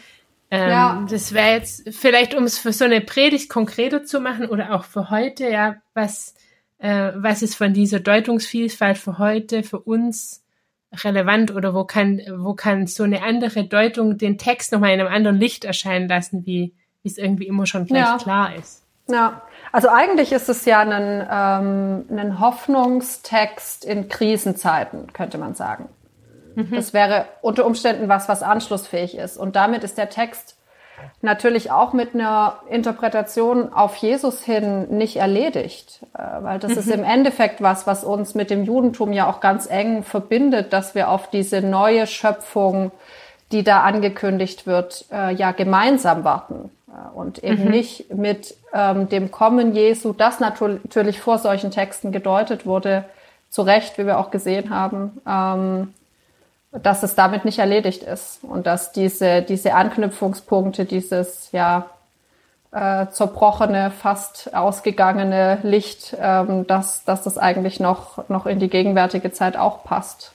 Ähm, 0.50 0.71
ja. 0.71 1.06
das 1.11 1.35
wäre 1.35 1.54
jetzt 1.54 1.88
vielleicht, 1.90 2.35
um 2.35 2.45
es 2.45 2.59
für 2.59 2.73
so 2.73 2.85
eine 2.85 3.00
Predigt 3.00 3.49
konkreter 3.49 4.04
zu 4.04 4.21
machen 4.21 4.47
oder 4.47 4.75
auch 4.75 4.85
für 4.85 5.11
heute, 5.11 5.49
ja, 5.49 5.76
was, 5.95 6.35
äh, 6.78 7.12
was 7.16 7.42
ist 7.42 7.56
von 7.56 7.73
dieser 7.73 8.00
Deutungsvielfalt 8.00 8.99
für 8.99 9.18
heute, 9.18 9.62
für 9.62 9.80
uns 9.80 10.45
relevant 10.92 11.52
oder 11.52 11.75
wo 11.75 11.85
kann, 11.85 12.21
wo 12.37 12.54
kann 12.54 12.87
so 12.87 13.02
eine 13.02 13.23
andere 13.23 13.64
Deutung 13.64 14.18
den 14.18 14.38
Text 14.38 14.73
nochmal 14.73 14.95
in 14.95 15.00
einem 15.00 15.12
anderen 15.12 15.38
Licht 15.38 15.64
erscheinen 15.64 16.09
lassen, 16.09 16.47
wie, 16.47 16.75
wie 17.06 17.10
es 17.10 17.18
irgendwie 17.18 17.46
immer 17.46 17.66
schon 17.66 17.86
gleich 17.86 18.00
ja. 18.00 18.16
klar 18.18 18.56
ist. 18.56 18.82
Ja, 19.08 19.42
also 19.70 19.88
eigentlich 19.88 20.32
ist 20.32 20.48
es 20.48 20.64
ja 20.64 20.80
ein, 20.80 21.25
ähm, 21.30 22.04
ein 22.10 22.40
Hoffnungstext 22.40 23.84
in 23.84 24.08
Krisenzeiten, 24.08 25.12
könnte 25.12 25.38
man 25.38 25.54
sagen. 25.54 25.88
Mhm. 26.56 26.72
Das 26.75 26.92
wäre 26.92 27.26
unter 27.42 27.64
Umständen 27.64 28.08
was, 28.08 28.28
was 28.28 28.42
anschlussfähig 28.42 29.16
ist. 29.16 29.36
Und 29.36 29.54
damit 29.54 29.84
ist 29.84 29.98
der 29.98 30.10
Text 30.10 30.56
natürlich 31.22 31.70
auch 31.70 31.92
mit 31.92 32.14
einer 32.14 32.58
Interpretation 32.68 33.72
auf 33.72 33.94
Jesus 33.94 34.42
hin 34.42 34.88
nicht 34.88 35.16
erledigt, 35.16 36.00
äh, 36.14 36.42
weil 36.42 36.58
das 36.58 36.72
mhm. 36.72 36.78
ist 36.78 36.90
im 36.90 37.04
Endeffekt 37.04 37.62
was, 37.62 37.86
was 37.86 38.02
uns 38.02 38.34
mit 38.34 38.50
dem 38.50 38.64
Judentum 38.64 39.12
ja 39.12 39.30
auch 39.30 39.38
ganz 39.38 39.70
eng 39.70 40.02
verbindet, 40.02 40.72
dass 40.72 40.96
wir 40.96 41.10
auf 41.10 41.30
diese 41.30 41.60
neue 41.60 42.08
Schöpfung, 42.08 42.90
die 43.52 43.62
da 43.62 43.82
angekündigt 43.82 44.66
wird, 44.66 45.04
äh, 45.12 45.32
ja 45.32 45.52
gemeinsam 45.52 46.25
warten 46.25 46.72
und 47.14 47.42
eben 47.44 47.64
mhm. 47.64 47.70
nicht 47.70 48.14
mit 48.14 48.54
ähm, 48.72 49.08
dem 49.08 49.30
Kommen 49.30 49.74
Jesu, 49.74 50.12
das 50.12 50.40
natürlich 50.40 51.20
vor 51.20 51.38
solchen 51.38 51.70
Texten 51.70 52.12
gedeutet 52.12 52.66
wurde, 52.66 53.04
zu 53.50 53.62
Recht, 53.62 53.98
wie 53.98 54.06
wir 54.06 54.18
auch 54.18 54.30
gesehen 54.30 54.70
haben, 54.70 55.20
ähm, 55.26 55.94
dass 56.72 57.02
es 57.02 57.14
damit 57.14 57.44
nicht 57.44 57.58
erledigt 57.58 58.02
ist 58.02 58.42
und 58.42 58.66
dass 58.66 58.92
diese, 58.92 59.42
diese 59.42 59.74
Anknüpfungspunkte, 59.74 60.84
dieses 60.84 61.50
ja 61.52 61.86
äh, 62.72 63.06
zerbrochene, 63.08 63.90
fast 63.90 64.54
ausgegangene 64.54 65.58
Licht, 65.62 66.16
ähm, 66.20 66.66
dass, 66.66 67.04
dass 67.04 67.22
das 67.22 67.38
eigentlich 67.38 67.80
noch, 67.80 68.28
noch 68.28 68.46
in 68.46 68.58
die 68.58 68.68
gegenwärtige 68.68 69.32
Zeit 69.32 69.56
auch 69.56 69.84
passt. 69.84 70.32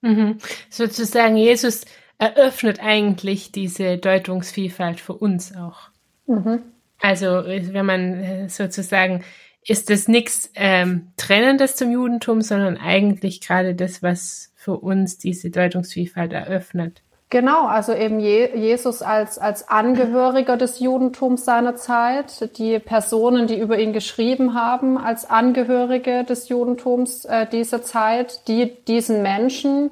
Mhm. 0.00 0.38
Sozusagen, 0.70 1.36
Jesus 1.36 1.84
eröffnet 2.22 2.78
eigentlich 2.80 3.50
diese 3.50 3.98
Deutungsvielfalt 3.98 5.00
für 5.00 5.14
uns 5.14 5.56
auch. 5.56 5.90
Mhm. 6.26 6.62
Also 7.00 7.26
wenn 7.26 7.86
man 7.86 8.14
äh, 8.14 8.48
sozusagen 8.48 9.24
ist 9.64 9.90
das 9.90 10.08
nichts 10.08 10.50
ähm, 10.54 11.12
Trennendes 11.16 11.76
zum 11.76 11.90
Judentum, 11.92 12.40
sondern 12.40 12.76
eigentlich 12.76 13.40
gerade 13.40 13.74
das, 13.74 14.02
was 14.02 14.52
für 14.56 14.76
uns 14.76 15.18
diese 15.18 15.50
Deutungsvielfalt 15.50 16.32
eröffnet. 16.32 17.02
Genau, 17.30 17.66
also 17.66 17.94
eben 17.94 18.20
Je 18.20 18.56
Jesus 18.56 19.02
als, 19.02 19.38
als 19.38 19.68
Angehöriger 19.68 20.56
des 20.56 20.80
Judentums 20.80 21.44
seiner 21.44 21.76
Zeit, 21.76 22.56
die 22.58 22.78
Personen, 22.78 23.46
die 23.46 23.58
über 23.58 23.78
ihn 23.78 23.92
geschrieben 23.92 24.54
haben, 24.54 24.98
als 24.98 25.28
Angehörige 25.30 26.24
des 26.24 26.48
Judentums 26.48 27.24
äh, 27.24 27.46
dieser 27.46 27.82
Zeit, 27.82 28.46
die 28.48 28.76
diesen 28.84 29.22
Menschen 29.22 29.90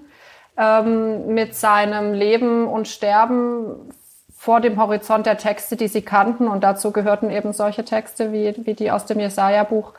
ähm, 0.61 1.33
mit 1.35 1.55
seinem 1.55 2.13
Leben 2.13 2.67
und 2.67 2.87
Sterben 2.87 3.91
vor 4.37 4.61
dem 4.61 4.77
Horizont 4.77 5.27
der 5.27 5.39
Texte, 5.39 5.77
die 5.77 5.89
sie 5.89 6.03
kannten. 6.03 6.49
Und 6.49 6.63
dazu 6.63 6.93
gehörten 6.93 7.31
eben 7.31 7.53
solche 7.53 7.85
Texte 7.85 8.33
wie, 8.33 8.55
wie 8.67 8.75
die 8.75 8.91
aus 8.91 9.07
dem 9.07 9.21
Jesaja-Buch 9.21 9.95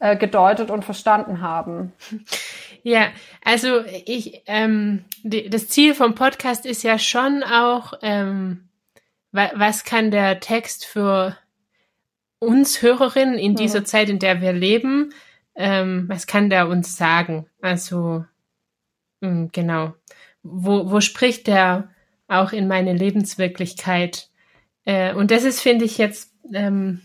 äh, 0.00 0.16
gedeutet 0.16 0.70
und 0.70 0.84
verstanden 0.84 1.40
haben. 1.40 1.92
Ja, 2.82 3.08
also 3.44 3.84
ich, 4.06 4.42
ähm, 4.46 5.04
die, 5.22 5.50
das 5.50 5.68
Ziel 5.68 5.94
vom 5.94 6.14
Podcast 6.14 6.64
ist 6.64 6.82
ja 6.82 6.98
schon 6.98 7.42
auch, 7.42 7.92
ähm, 8.00 8.70
wa 9.32 9.50
was 9.54 9.84
kann 9.84 10.10
der 10.10 10.40
Text 10.40 10.86
für 10.86 11.36
uns 12.38 12.80
Hörerinnen 12.80 13.38
in 13.38 13.54
dieser 13.54 13.80
mhm. 13.80 13.84
Zeit, 13.84 14.08
in 14.08 14.18
der 14.18 14.40
wir 14.40 14.54
leben, 14.54 15.12
ähm, 15.54 16.06
was 16.08 16.26
kann 16.26 16.48
der 16.48 16.68
uns 16.68 16.96
sagen? 16.96 17.46
Also 17.60 18.24
genau. 19.20 19.94
Wo, 20.42 20.90
wo 20.90 21.00
spricht 21.00 21.46
der 21.46 21.90
auch 22.28 22.52
in 22.52 22.68
meine 22.68 22.94
Lebenswirklichkeit? 22.94 24.28
Äh, 24.84 25.14
und 25.14 25.30
das 25.30 25.44
ist, 25.44 25.60
finde 25.60 25.84
ich, 25.84 25.98
jetzt 25.98 26.32
ähm, 26.52 27.02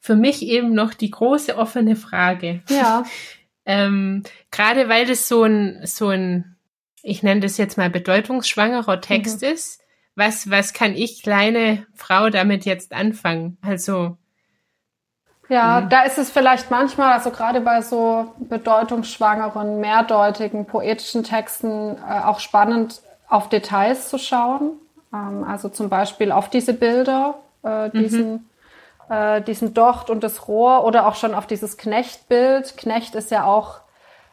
für 0.00 0.16
mich 0.16 0.42
eben 0.42 0.74
noch 0.74 0.94
die 0.94 1.10
große 1.10 1.56
offene 1.56 1.96
Frage. 1.96 2.62
Ja. 2.68 3.04
ähm, 3.66 4.22
Gerade 4.50 4.88
weil 4.88 5.06
das 5.06 5.28
so 5.28 5.44
ein, 5.44 5.80
so 5.84 6.08
ein, 6.08 6.56
ich 7.02 7.22
nenne 7.22 7.40
das 7.40 7.58
jetzt 7.58 7.78
mal 7.78 7.90
bedeutungsschwangerer 7.90 9.00
Text 9.00 9.42
mhm. 9.42 9.48
ist. 9.48 9.80
Was, 10.14 10.50
was 10.50 10.72
kann 10.72 10.96
ich, 10.96 11.22
kleine 11.22 11.86
Frau, 11.94 12.28
damit 12.28 12.64
jetzt 12.64 12.92
anfangen? 12.92 13.56
Also, 13.60 14.17
ja, 15.48 15.80
mhm. 15.80 15.88
da 15.88 16.02
ist 16.02 16.18
es 16.18 16.30
vielleicht 16.30 16.70
manchmal, 16.70 17.12
also 17.12 17.30
gerade 17.30 17.60
bei 17.60 17.80
so 17.80 18.32
bedeutungsschwangeren, 18.38 19.80
mehrdeutigen, 19.80 20.66
poetischen 20.66 21.24
Texten 21.24 21.96
äh, 21.96 22.24
auch 22.24 22.40
spannend, 22.40 23.00
auf 23.28 23.48
Details 23.48 24.08
zu 24.08 24.18
schauen. 24.18 24.72
Ähm, 25.12 25.44
also 25.44 25.68
zum 25.68 25.88
Beispiel 25.88 26.32
auf 26.32 26.50
diese 26.50 26.74
Bilder, 26.74 27.34
äh, 27.62 27.90
diesen, 27.90 28.48
mhm. 29.08 29.14
äh, 29.14 29.40
diesen 29.40 29.74
Docht 29.74 30.10
und 30.10 30.22
das 30.22 30.48
Rohr 30.48 30.84
oder 30.84 31.06
auch 31.06 31.14
schon 31.14 31.34
auf 31.34 31.46
dieses 31.46 31.78
Knechtbild. 31.78 32.76
Knecht 32.76 33.14
ist 33.14 33.30
ja 33.30 33.44
auch 33.44 33.80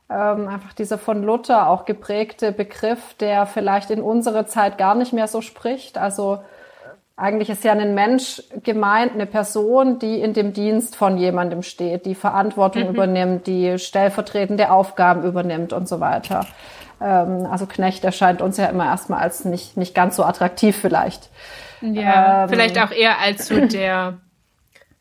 ähm, 0.09 0.47
einfach 0.47 0.73
dieser 0.73 0.97
von 0.97 1.23
Luther 1.23 1.69
auch 1.69 1.85
geprägte 1.85 2.51
Begriff, 2.51 3.15
der 3.15 3.45
vielleicht 3.45 3.89
in 3.89 4.01
unserer 4.01 4.45
Zeit 4.45 4.77
gar 4.77 4.95
nicht 4.95 5.13
mehr 5.13 5.27
so 5.27 5.41
spricht. 5.41 5.97
Also 5.97 6.39
eigentlich 7.17 7.49
ist 7.49 7.63
ja 7.63 7.71
ein 7.71 7.95
Mensch 7.95 8.43
gemeint, 8.63 9.13
eine 9.13 9.25
Person, 9.25 9.99
die 9.99 10.19
in 10.19 10.33
dem 10.33 10.51
Dienst 10.51 10.95
von 10.95 11.17
jemandem 11.17 11.63
steht, 11.63 12.05
die 12.05 12.15
Verantwortung 12.15 12.83
mhm. 12.83 12.89
übernimmt, 12.89 13.47
die 13.47 13.79
stellvertretende 13.79 14.69
Aufgaben 14.69 15.23
übernimmt 15.23 15.71
und 15.71 15.87
so 15.87 16.01
weiter. 16.01 16.45
Ähm, 17.01 17.47
also 17.49 17.67
Knecht 17.67 18.03
erscheint 18.03 18.41
uns 18.41 18.57
ja 18.57 18.65
immer 18.65 18.85
erstmal 18.85 19.21
als 19.21 19.45
nicht, 19.45 19.77
nicht 19.77 19.95
ganz 19.95 20.17
so 20.17 20.23
attraktiv 20.23 20.75
vielleicht. 20.75 21.29
Ja, 21.81 22.43
ähm, 22.43 22.49
vielleicht 22.49 22.77
auch 22.79 22.91
eher 22.91 23.19
als 23.19 23.47
so 23.47 23.65
der 23.65 24.17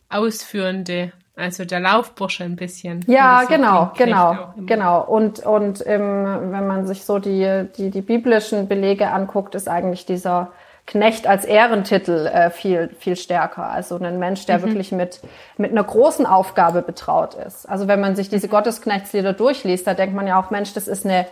Ausführende, 0.09 1.13
also 1.35 1.65
der 1.65 1.81
Laufbursche 1.81 2.45
ein 2.45 2.55
bisschen. 2.55 3.05
Ja, 3.09 3.43
genau, 3.45 3.91
genau, 3.97 4.55
genau. 4.67 5.03
Und, 5.03 5.41
und 5.41 5.85
ähm, 5.85 6.53
wenn 6.53 6.67
man 6.69 6.87
sich 6.87 7.05
so 7.05 7.19
die, 7.19 7.67
die, 7.77 7.91
die 7.91 8.03
biblischen 8.03 8.69
Belege 8.69 9.09
anguckt, 9.09 9.57
ist 9.57 9.69
eigentlich 9.69 10.07
dieser 10.07 10.53
Knecht 10.87 11.27
als 11.27 11.47
Ehrentitel 11.47 12.27
äh, 12.27 12.51
viel, 12.51 12.91
viel 12.99 13.17
stärker. 13.17 13.71
Also 13.71 13.99
ein 13.99 14.19
Mensch, 14.19 14.45
der 14.45 14.59
mhm. 14.59 14.63
wirklich 14.65 14.93
mit, 14.93 15.21
mit 15.57 15.71
einer 15.71 15.85
großen 15.85 16.27
Aufgabe 16.27 16.83
betraut 16.83 17.35
ist. 17.35 17.67
Also 17.67 17.89
wenn 17.89 18.01
man 18.01 18.17
sich 18.17 18.29
diese 18.29 18.49
Gottesknechtslieder 18.49 19.33
durchliest, 19.33 19.87
da 19.87 19.95
denkt 19.95 20.15
man 20.15 20.27
ja 20.27 20.39
auch, 20.39 20.51
Mensch, 20.51 20.75
das 20.75 20.87
ist 20.87 21.07
eine, 21.07 21.27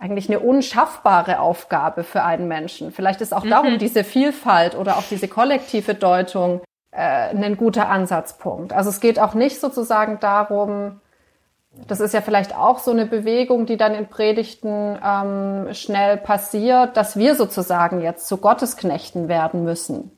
eigentlich 0.00 0.28
eine 0.28 0.40
unschaffbare 0.40 1.38
Aufgabe 1.38 2.02
für 2.02 2.24
einen 2.24 2.48
Menschen. 2.48 2.90
Vielleicht 2.90 3.20
ist 3.20 3.32
auch 3.32 3.44
mhm. 3.44 3.50
darum 3.50 3.78
diese 3.78 4.02
Vielfalt 4.02 4.74
oder 4.74 4.96
auch 4.96 5.04
diese 5.08 5.28
kollektive 5.28 5.94
Deutung 5.94 6.60
äh, 6.90 7.30
ein 7.30 7.56
guter 7.56 7.88
Ansatzpunkt. 7.88 8.72
Also 8.72 8.90
es 8.90 8.98
geht 8.98 9.20
auch 9.20 9.34
nicht 9.34 9.60
sozusagen 9.60 10.18
darum, 10.18 11.00
das 11.86 12.00
ist 12.00 12.14
ja 12.14 12.20
vielleicht 12.20 12.54
auch 12.54 12.78
so 12.78 12.90
eine 12.90 13.06
Bewegung, 13.06 13.66
die 13.66 13.76
dann 13.76 13.94
in 13.94 14.08
Predigten 14.08 14.98
ähm, 15.02 15.72
schnell 15.74 16.16
passiert, 16.16 16.96
dass 16.96 17.16
wir 17.16 17.34
sozusagen 17.34 18.02
jetzt 18.02 18.26
zu 18.26 18.38
Gottesknechten 18.38 19.28
werden 19.28 19.64
müssen. 19.64 20.10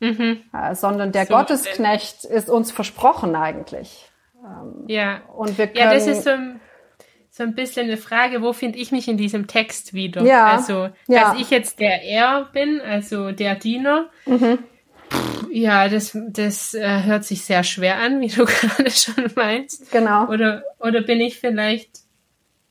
Mhm. 0.00 0.42
Äh, 0.52 0.74
sondern 0.74 1.12
der 1.12 1.26
so 1.26 1.34
Gottesknecht 1.34 2.24
denn. 2.24 2.32
ist 2.32 2.50
uns 2.50 2.72
versprochen 2.72 3.34
eigentlich. 3.36 4.10
Ähm, 4.44 4.84
ja. 4.88 5.20
Und 5.34 5.56
wir 5.56 5.68
können, 5.68 5.78
ja, 5.78 5.94
das 5.94 6.06
ist 6.06 6.24
so 6.24 6.30
ein, 6.30 6.60
so 7.30 7.44
ein 7.44 7.54
bisschen 7.54 7.86
eine 7.86 7.96
Frage, 7.96 8.42
wo 8.42 8.52
finde 8.52 8.78
ich 8.78 8.92
mich 8.92 9.08
in 9.08 9.16
diesem 9.16 9.46
Text 9.46 9.94
wieder? 9.94 10.22
Ja. 10.22 10.46
Also, 10.46 10.88
dass 10.88 10.92
ja. 11.08 11.36
ich 11.38 11.50
jetzt 11.50 11.80
der 11.80 12.02
Er 12.02 12.48
bin, 12.52 12.80
also 12.80 13.32
der 13.32 13.54
Diener. 13.54 14.10
Mhm 14.26 14.58
Ja, 15.58 15.88
das, 15.88 16.14
das 16.28 16.74
äh, 16.74 17.04
hört 17.04 17.24
sich 17.24 17.42
sehr 17.44 17.64
schwer 17.64 17.96
an, 17.98 18.20
wie 18.20 18.28
du 18.28 18.44
gerade 18.46 18.90
schon 18.90 19.30
meinst. 19.36 19.90
Genau. 19.90 20.26
Oder, 20.28 20.64
oder 20.80 21.00
bin 21.00 21.20
ich 21.20 21.38
vielleicht 21.38 21.90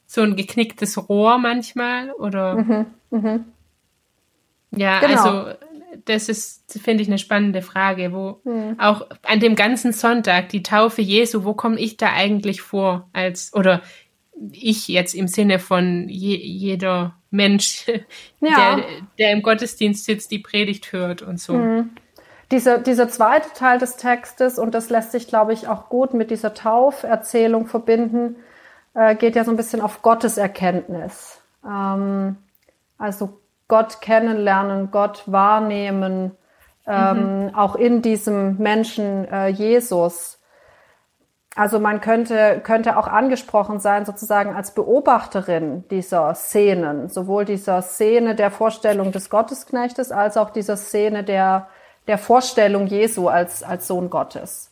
so 0.06 0.22
ein 0.22 0.36
geknicktes 0.36 1.10
Rohr 1.10 1.40
manchmal? 1.40 2.12
Oder 2.12 2.56
Mhm. 2.56 2.86
Mhm. 3.10 3.46
ja, 4.76 5.00
Genau. 5.00 5.12
also 5.24 5.58
das 6.06 6.30
ist, 6.30 6.80
finde 6.84 7.02
ich, 7.02 7.10
eine 7.10 7.18
spannende 7.18 7.64
Frage, 7.64 8.12
wo 8.14 8.40
Mhm. 8.44 8.80
auch 8.80 9.08
an 9.24 9.40
dem 9.40 9.56
ganzen 9.56 9.92
Sonntag, 9.92 10.50
die 10.50 10.62
Taufe 10.62 11.02
Jesu, 11.02 11.44
wo 11.44 11.54
komme 11.56 11.80
ich 11.80 11.98
da 11.98 12.14
eigentlich 12.14 12.62
vor 12.62 13.10
als 13.14 13.52
oder 13.54 13.82
ich 14.52 14.90
jetzt 14.90 15.16
im 15.16 15.28
Sinne 15.28 15.58
von 15.58 16.08
je, 16.10 16.36
jeder 16.36 17.16
Mensch, 17.32 17.86
Ja. 18.42 18.76
der, 18.76 18.86
der 19.18 19.32
im 19.32 19.42
Gottesdienst 19.42 20.06
sitzt, 20.06 20.30
die 20.30 20.40
Predigt 20.40 20.92
hört 20.92 21.24
und 21.24 21.40
so. 21.40 21.54
Mhm. 21.54 21.90
Dieser, 22.56 22.78
dieser 22.78 23.10
zweite 23.10 23.50
Teil 23.54 23.80
des 23.80 23.98
Textes, 23.98 24.58
und 24.58 24.74
das 24.74 24.90
lässt 24.90 25.12
sich, 25.12 25.28
glaube 25.28 25.52
ich, 25.52 25.68
auch 25.68 25.90
gut 25.90 26.14
mit 26.14 26.32
dieser 26.32 26.54
Tauferzählung 26.54 27.68
verbinden, 27.68 28.38
äh, 28.94 29.14
geht 29.16 29.36
ja 29.36 29.44
so 29.44 29.52
ein 29.52 29.58
bisschen 29.58 29.82
auf 29.82 30.02
Gottes 30.02 30.38
Erkenntnis. 30.38 31.42
Ähm, 31.66 32.38
also 32.98 33.42
Gott 33.68 34.00
kennenlernen, 34.00 34.90
Gott 34.90 35.24
wahrnehmen, 35.26 36.32
ähm, 36.88 37.52
auch 37.54 37.76
in 37.76 38.02
diesem 38.02 38.56
Menschen 38.56 39.26
äh, 39.30 39.48
Jesus. 39.50 40.40
Also 41.58 41.82
man 41.82 42.00
könnte, 42.00 42.62
könnte 42.64 42.98
auch 42.98 43.10
angesprochen 43.10 43.82
sein, 43.82 44.06
sozusagen 44.06 44.56
als 44.56 44.74
Beobachterin 44.74 45.84
dieser 45.90 46.34
Szenen, 46.36 47.10
sowohl 47.10 47.44
dieser 47.44 47.82
Szene 47.82 48.34
der 48.34 48.50
Vorstellung 48.50 49.12
des 49.12 49.30
Gottesknechtes 49.30 50.14
als 50.14 50.38
auch 50.38 50.52
dieser 50.52 50.78
Szene 50.78 51.26
der, 51.26 51.68
der 52.08 52.18
Vorstellung 52.18 52.88
Jesu 52.88 53.28
als, 53.28 53.64
als 53.64 53.88
Sohn 53.88 54.10
Gottes. 54.10 54.72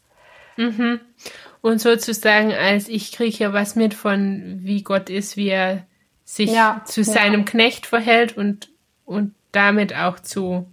Und 1.62 1.82
sozusagen 1.82 2.54
als 2.54 2.88
ich 2.88 3.12
kriege 3.12 3.38
ja 3.38 3.54
was 3.54 3.76
mit 3.76 3.94
von 3.94 4.60
wie 4.64 4.84
Gott 4.84 5.10
ist, 5.10 5.38
wie 5.38 5.50
er 5.50 5.86
sich 6.26 6.52
Ja, 6.52 6.84
zu 6.86 7.02
ja. 7.02 7.06
seinem 7.06 7.46
Knecht 7.46 7.86
verhält 7.86 8.38
und, 8.38 8.70
und 9.06 9.34
damit 9.52 9.96
auch 9.96 10.20
zu 10.20 10.68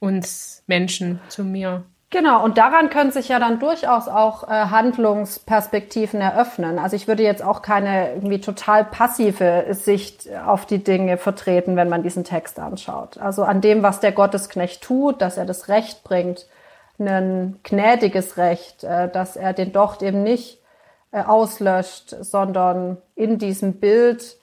uns 0.00 0.62
Menschen, 0.66 1.20
zu 1.28 1.44
mir. 1.44 1.84
Genau, 2.12 2.44
und 2.44 2.58
daran 2.58 2.90
können 2.90 3.10
sich 3.10 3.28
ja 3.28 3.38
dann 3.38 3.58
durchaus 3.58 4.06
auch 4.06 4.44
äh, 4.44 4.50
Handlungsperspektiven 4.50 6.20
eröffnen. 6.20 6.78
Also 6.78 6.94
ich 6.94 7.08
würde 7.08 7.22
jetzt 7.22 7.42
auch 7.42 7.62
keine 7.62 8.12
irgendwie 8.12 8.38
total 8.38 8.84
passive 8.84 9.64
Sicht 9.70 10.28
auf 10.46 10.66
die 10.66 10.84
Dinge 10.84 11.16
vertreten, 11.16 11.74
wenn 11.74 11.88
man 11.88 12.02
diesen 12.02 12.24
Text 12.24 12.58
anschaut. 12.58 13.16
Also 13.16 13.44
an 13.44 13.62
dem, 13.62 13.82
was 13.82 14.00
der 14.00 14.12
Gottesknecht 14.12 14.82
tut, 14.82 15.22
dass 15.22 15.38
er 15.38 15.46
das 15.46 15.68
Recht 15.68 16.04
bringt, 16.04 16.46
ein 16.98 17.58
gnädiges 17.62 18.36
Recht, 18.36 18.84
äh, 18.84 19.08
dass 19.08 19.36
er 19.36 19.54
den 19.54 19.72
Docht 19.72 20.02
eben 20.02 20.22
nicht 20.22 20.58
äh, 21.12 21.22
auslöscht, 21.22 22.14
sondern 22.20 22.98
in 23.14 23.38
diesem 23.38 23.80
Bild, 23.80 24.36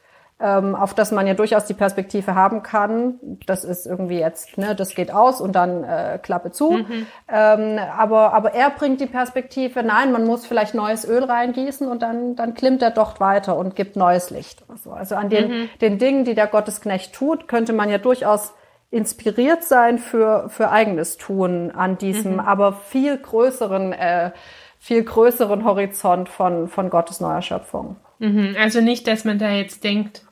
auf 0.74 0.94
das 0.94 1.12
man 1.12 1.28
ja 1.28 1.34
durchaus 1.34 1.66
die 1.66 1.74
Perspektive 1.74 2.34
haben 2.34 2.64
kann, 2.64 3.20
das 3.46 3.66
ist 3.66 3.86
irgendwie 3.86 4.20
jetzt, 4.20 4.58
ne, 4.58 4.74
das 4.74 4.96
geht 4.96 5.12
aus 5.12 5.42
und 5.42 5.54
dann 5.54 5.84
äh, 5.84 6.18
Klappe 6.22 6.52
zu. 6.52 6.80
Ähm, 7.28 7.80
aber, 7.98 8.34
aber 8.34 8.54
er 8.54 8.70
bringt 8.70 9.02
die 9.02 9.06
Perspektive, 9.06 9.84
nein, 9.84 10.14
man 10.14 10.26
muss 10.26 10.46
vielleicht 10.46 10.76
neues 10.76 11.06
Öl 11.06 11.26
reingießen 11.26 11.88
und 11.88 12.02
dann, 12.02 12.36
dann 12.36 12.54
klimmt 12.54 12.82
der 12.82 12.92
Docht 12.92 13.20
weiter 13.20 13.58
und 13.58 13.76
gibt 13.76 13.98
neues 13.98 14.30
Licht. 14.30 14.64
So. 14.82 14.92
Also 14.92 15.16
an 15.16 15.30
den, 15.30 15.70
den 15.82 15.98
Dingen, 15.98 16.24
die 16.24 16.36
der 16.36 16.48
Gottesknecht 16.48 17.14
tut, 17.14 17.50
könnte 17.50 17.74
man 17.74 17.90
ja 17.90 17.98
durchaus 17.98 18.54
inspiriert 18.92 19.64
sein 19.64 20.00
für, 20.00 20.50
für 20.50 20.72
eigenes 20.72 21.18
Tun 21.18 21.72
an 21.72 21.98
diesem, 21.98 22.40
aber 22.40 22.74
viel 22.74 23.18
größeren, 23.18 23.94
äh, 23.94 24.32
viel 24.80 25.04
größeren 25.04 25.64
Horizont 25.66 26.30
von, 26.30 26.68
von 26.68 26.90
Gottes 26.90 27.20
neuer 27.20 27.42
Schöpfung. 27.42 27.98
Mhm. 28.20 28.56
Also 28.60 28.82
nicht, 28.82 29.08
dass 29.08 29.26
man 29.26 29.38
da 29.38 29.52
jetzt 29.52 29.84
denkt, 29.84 30.24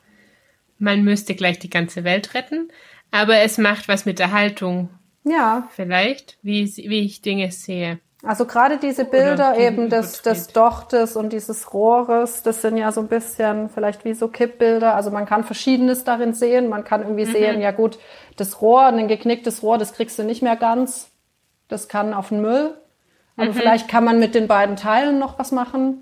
man 0.79 1.03
müsste 1.03 1.35
gleich 1.35 1.59
die 1.59 1.69
ganze 1.69 2.03
Welt 2.03 2.33
retten, 2.33 2.69
aber 3.11 3.37
es 3.37 3.57
macht 3.57 3.87
was 3.87 4.05
mit 4.05 4.19
der 4.19 4.31
Haltung 4.31 4.89
Ja, 5.23 5.67
vielleicht, 5.71 6.37
wie, 6.41 6.65
wie 6.65 7.05
ich 7.05 7.21
Dinge 7.21 7.51
sehe. 7.51 7.99
also 8.23 8.45
gerade 8.45 8.77
diese 8.77 9.05
Bilder 9.05 9.53
die 9.55 9.61
eben 9.61 9.89
des, 9.89 10.21
des. 10.21 10.47
Dochtes 10.47 11.15
und 11.15 11.31
dieses 11.33 11.73
Rohres, 11.73 12.43
das 12.43 12.61
sind 12.61 12.77
ja 12.77 12.91
so 12.91 13.01
ein 13.01 13.07
bisschen 13.07 13.69
vielleicht 13.69 14.03
wie 14.05 14.13
so 14.13 14.27
Kippbilder. 14.27 14.95
Also 14.95 15.11
man 15.11 15.25
kann 15.25 15.43
Verschiedenes 15.43 16.03
darin 16.03 16.33
sehen. 16.33 16.67
Man 16.67 16.83
kann 16.83 17.01
irgendwie 17.01 17.25
sehen, 17.25 17.61
ja 17.61 17.71
gut, 17.71 17.99
das 18.35 18.61
Rohr, 18.61 18.85
ein 18.87 19.07
geknicktes 19.07 19.63
Rohr, 19.63 19.77
das 19.77 19.93
kriegst 19.93 20.17
du 20.19 20.23
nicht 20.23 20.41
mehr 20.41 20.55
ganz. 20.55 21.11
Das 21.67 21.87
kann 21.87 22.13
auf 22.13 22.29
den 22.29 22.41
Müll. 22.41 22.75
Aber 23.35 23.53
vielleicht 23.53 23.87
kann 23.87 24.03
man 24.03 24.19
mit 24.19 24.33
den 24.33 24.47
beiden 24.47 24.75
Teilen 24.77 25.19
noch 25.19 25.37
was 25.37 25.51
machen. 25.51 26.01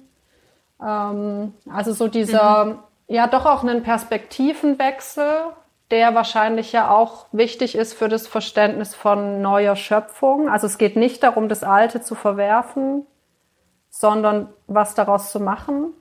Ähm, 0.81 1.53
also 1.69 1.91
so 1.91 2.07
dieser, 2.07 2.84
ja 3.07 3.27
doch 3.27 3.45
auch 3.45 3.63
einen 3.63 3.83
Perspektivenwechsel, 3.83 5.53
der 5.91 6.15
wahrscheinlich 6.15 6.71
ja 6.71 6.89
auch 6.89 7.27
wichtig 7.31 7.75
ist 7.75 7.93
für 7.93 8.09
das 8.09 8.27
Verständnis 8.27 8.95
von 8.95 9.41
neuer 9.41 9.75
Schöpfung. 9.75 10.49
Also 10.49 10.67
es 10.67 10.77
geht 10.77 10.95
nicht 10.95 11.21
darum, 11.23 11.47
das 11.47 11.63
Alte 11.63 12.01
zu 12.01 12.15
verwerfen, 12.15 13.05
sondern 13.89 14.49
was 14.67 14.95
daraus 14.95 15.31
zu 15.31 15.39
machen, 15.39 15.93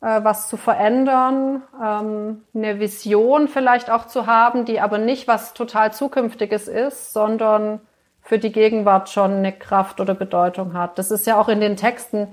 äh, 0.00 0.22
was 0.22 0.48
zu 0.48 0.56
verändern, 0.56 1.62
ähm, 1.82 2.44
eine 2.54 2.78
Vision 2.80 3.48
vielleicht 3.48 3.90
auch 3.90 4.06
zu 4.06 4.26
haben, 4.26 4.64
die 4.64 4.80
aber 4.80 4.98
nicht 4.98 5.26
was 5.26 5.54
total 5.54 5.92
Zukünftiges 5.92 6.68
ist, 6.68 7.12
sondern 7.12 7.80
für 8.20 8.38
die 8.38 8.52
Gegenwart 8.52 9.08
schon 9.08 9.32
eine 9.32 9.52
Kraft 9.52 10.00
oder 10.00 10.14
Bedeutung 10.14 10.74
hat. 10.74 10.98
Das 10.98 11.10
ist 11.10 11.26
ja 11.26 11.40
auch 11.40 11.48
in 11.48 11.60
den 11.60 11.76
Texten 11.76 12.28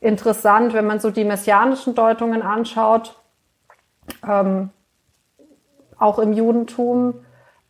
interessant, 0.00 0.72
wenn 0.74 0.86
man 0.86 1.00
so 1.00 1.10
die 1.10 1.24
messianischen 1.24 1.94
Deutungen 1.94 2.42
anschaut, 2.42 3.16
ähm, 4.26 4.70
auch 5.98 6.18
im 6.18 6.32
Judentum 6.32 7.14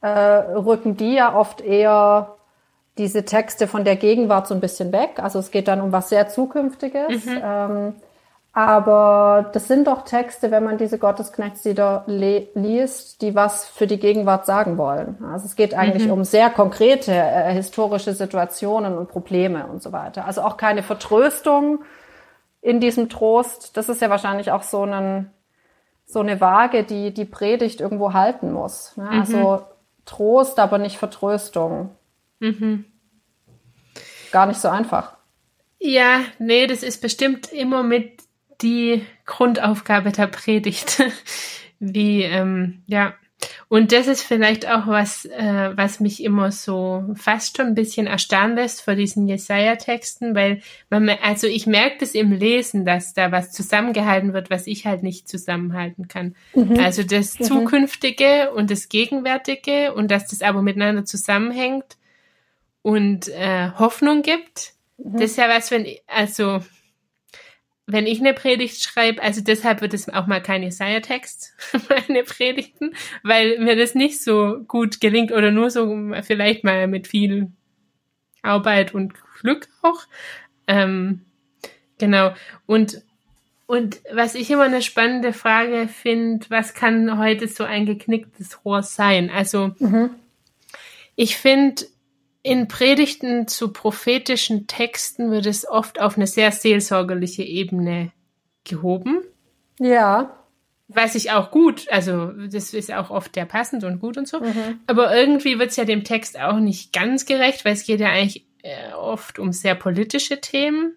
äh, 0.01 0.09
rücken 0.09 0.97
die 0.97 1.15
ja 1.15 1.35
oft 1.35 1.61
eher 1.61 2.37
diese 2.99 3.25
Texte 3.25 3.67
von 3.67 3.85
der 3.85 3.97
Gegenwart 3.97 4.47
so 4.47 4.55
ein 4.55 4.61
bisschen 4.61 4.93
weg. 4.93 5.19
Also 5.23 5.39
es 5.39 5.51
geht 5.51 5.69
dann 5.69 5.81
um 5.81 5.93
was 5.93 6.09
sehr 6.09 6.29
Zukünftiges. 6.29 7.27
Ähm, 7.27 7.95
aber 8.53 9.51
das 9.53 9.69
sind 9.69 9.87
doch 9.87 10.07
Texte, 10.07 10.51
wenn 10.51 10.65
man 10.65 10.79
diese 10.79 10.99
Gottesknechtslieder 10.99 12.05
liest, 12.07 13.21
die 13.21 13.35
was 13.35 13.67
für 13.67 13.87
die 13.87 13.99
Gegenwart 13.99 14.47
sagen 14.47 14.79
wollen. 14.79 15.23
Also 15.31 15.45
es 15.45 15.57
geht 15.57 15.75
eigentlich 15.75 16.11
um 16.11 16.25
sehr 16.25 16.49
konkrete 16.49 17.13
äh, 17.13 17.53
historische 17.53 18.15
Situationen 18.15 18.97
und 18.97 19.11
Probleme 19.11 19.67
und 19.67 19.83
so 19.83 19.93
weiter. 19.93 20.25
Also 20.25 20.41
auch 20.41 20.57
keine 20.57 20.83
Vertröstung 20.83 21.81
in 22.67 22.81
diesem 22.81 23.09
Trost. 23.09 23.77
Das 23.77 23.89
ist 23.89 24.03
ja 24.03 24.11
wahrscheinlich 24.11 24.51
auch 24.51 24.65
so 24.65 24.83
ein, 24.83 25.31
so 26.05 26.19
eine 26.19 26.41
Waage, 26.41 26.83
die 26.83 27.15
die 27.15 27.25
Predigt 27.25 27.81
irgendwo 27.81 28.13
halten 28.13 28.53
muss. 28.53 28.97
Ne? 28.97 29.09
Also 29.09 29.65
Trost, 30.05 30.59
aber 30.59 30.79
nicht 30.79 30.99
Vertröstung. 30.99 31.91
Gar 34.33 34.47
nicht 34.47 34.61
so 34.61 34.69
einfach. 34.69 35.17
Ja, 35.79 36.23
nee, 36.41 36.67
das 36.67 36.83
ist 36.83 37.01
bestimmt 37.01 37.53
immer 37.53 37.85
mit 37.85 38.23
die 38.63 39.07
Grundaufgabe 39.27 40.11
der 40.11 40.27
Predigt. 40.27 41.03
Wie, 41.79 42.23
ähm, 42.25 42.83
ja. 42.87 43.15
Und 43.69 43.91
das 43.91 44.07
ist 44.07 44.23
vielleicht 44.23 44.69
auch 44.69 44.87
was, 44.87 45.25
äh, 45.25 45.71
was 45.77 45.99
mich 45.99 46.23
immer 46.23 46.53
so 46.53 47.05
fast 47.15 47.57
schon 47.57 47.67
ein 47.67 47.75
bisschen 47.75 48.07
erstarren 48.07 48.55
lässt 48.55 48.81
vor 48.81 48.95
diesen 48.95 49.27
Jesaja-Texten, 49.27 50.37
weil 50.37 50.63
man, 50.89 51.09
also 51.21 51.49
ich 51.49 51.67
merke 51.67 51.97
das 51.99 52.13
im 52.13 52.31
Lesen, 52.31 52.85
dass 52.85 53.13
da 53.13 53.33
was 53.33 53.51
zusammengehalten 53.51 54.33
wird, 54.33 54.51
was 54.51 54.69
ich 54.69 54.87
halt 54.87 55.03
nicht 55.03 55.29
zusammenhalten 55.29 56.07
kann. 56.07 56.37
Also 56.79 57.03
das 57.03 57.33
Zukünftige 57.33 58.53
und 58.53 58.71
das 58.71 58.89
Gegenwärtige 58.89 59.93
und 59.95 60.13
dass 60.13 60.29
das 60.29 60.43
aber 60.43 60.63
miteinander 60.63 61.05
zusammenhängt 61.05 61.97
und 62.83 63.27
äh, 63.29 63.71
Hoffnung 63.73 64.23
gibt. 64.23 64.75
Das 64.99 65.33
ist 65.33 65.39
ja 65.39 65.49
was, 65.49 65.73
wenn, 65.73 65.87
also, 66.07 66.61
wenn 67.87 68.07
ich 68.07 68.19
eine 68.19 68.35
Predigt 68.35 68.83
schreibe, 68.83 69.23
also 69.23 69.41
deshalb 69.41 69.81
wird 69.81 69.95
es 69.95 70.09
auch 70.09 70.27
mal 70.27 70.43
kein 70.43 70.63
Jesaja-Text, 70.63 71.55
meine 71.89 72.25
Predigten, 72.25 72.95
weil 73.23 73.59
mir 73.59 73.77
das 73.77 73.95
nicht 73.95 74.23
so 74.23 74.61
gut 74.67 75.01
gelingt 75.01 75.31
oder 75.31 75.53
nur 75.53 75.71
so 75.71 76.13
vielleicht 76.23 76.65
mal 76.65 76.89
mit 76.89 77.07
viel 77.07 77.53
Arbeit 78.43 78.93
und 78.93 79.15
Glück 79.41 79.69
auch. 79.83 80.07
Ähm, 80.67 81.23
genau. 81.99 82.35
Und, 82.67 83.03
und 83.67 84.01
was 84.13 84.35
ich 84.35 84.51
immer 84.51 84.65
eine 84.65 84.83
spannende 84.83 85.33
Frage 85.33 85.89
finde, 85.89 86.47
was 86.49 86.75
kann 86.75 87.19
heute 87.19 87.47
so 87.47 87.63
ein 87.63 87.87
geknicktes 87.87 88.65
Rohr 88.65 88.83
sein? 88.83 89.31
Also, 89.31 89.75
ich 91.15 91.37
finde, 91.37 91.85
in 92.47 92.69
Predigten 92.69 93.49
zu 93.49 93.73
prophetischen 93.73 94.67
Texten 94.69 95.31
wird 95.33 95.47
es 95.47 95.69
oft 95.69 96.01
auf 96.01 96.17
eine 96.17 96.27
sehr 96.27 96.53
seelsorgerliche 96.53 97.43
Ebene 97.43 98.13
gehoben. 98.65 99.23
Ja, 99.81 100.37
was 100.89 101.17
ich 101.17 101.33
auch 101.33 101.51
gut, 101.51 101.87
also 101.91 102.31
das 102.33 102.73
ist 102.73 102.93
auch 102.93 103.11
oft 103.11 103.35
sehr 103.35 103.47
passend 103.47 103.83
und 103.83 103.99
gut 103.99 104.17
und 104.17 104.29
so. 104.29 104.39
Mhm. 104.39 104.81
Aber 104.87 105.15
irgendwie 105.17 105.59
wird 105.59 105.71
es 105.71 105.77
ja 105.77 105.85
dem 105.85 106.05
Text 106.05 106.39
auch 106.39 106.61
nicht 106.61 106.93
ganz 106.93 107.27
gerecht, 107.27 107.65
weil 107.65 107.73
es 107.73 107.85
geht 107.85 107.99
ja 107.99 108.11
eigentlich 108.11 108.47
äh, 108.63 108.93
oft 108.93 109.41
um 109.41 109.53
sehr 109.53 109.75
politische 109.75 110.41
Themen. 110.41 110.95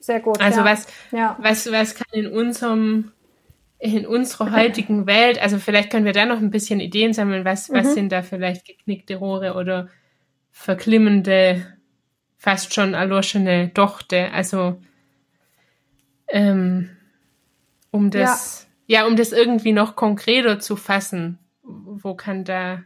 Sehr 0.00 0.18
gut. 0.18 0.40
Also 0.40 0.60
ja. 0.60 0.64
was, 0.64 0.86
ja. 1.12 1.36
was, 1.40 1.70
was 1.70 1.94
kann 1.94 2.06
in 2.12 2.26
unserem 2.26 3.12
in 3.80 4.06
unserer 4.06 4.50
heutigen 4.50 5.06
Welt, 5.06 5.40
also 5.40 5.58
vielleicht 5.58 5.90
können 5.90 6.04
wir 6.04 6.12
da 6.12 6.26
noch 6.26 6.38
ein 6.38 6.50
bisschen 6.50 6.80
Ideen 6.80 7.12
sammeln, 7.12 7.44
was, 7.44 7.70
was 7.70 7.86
mhm. 7.86 7.92
sind 7.92 8.12
da 8.12 8.22
vielleicht 8.22 8.66
geknickte 8.66 9.14
Rohre 9.14 9.54
oder 9.54 9.88
verklimmende, 10.58 11.64
fast 12.36 12.74
schon 12.74 12.92
erloschene 12.92 13.68
Dochte, 13.68 14.32
also 14.32 14.80
ähm, 16.28 16.90
um 17.92 18.10
das, 18.10 18.66
ja. 18.88 19.02
ja, 19.02 19.06
um 19.06 19.14
das 19.14 19.30
irgendwie 19.30 19.72
noch 19.72 19.94
konkreter 19.94 20.58
zu 20.58 20.74
fassen, 20.74 21.38
wo 21.62 22.14
kann 22.14 22.44
da 22.44 22.82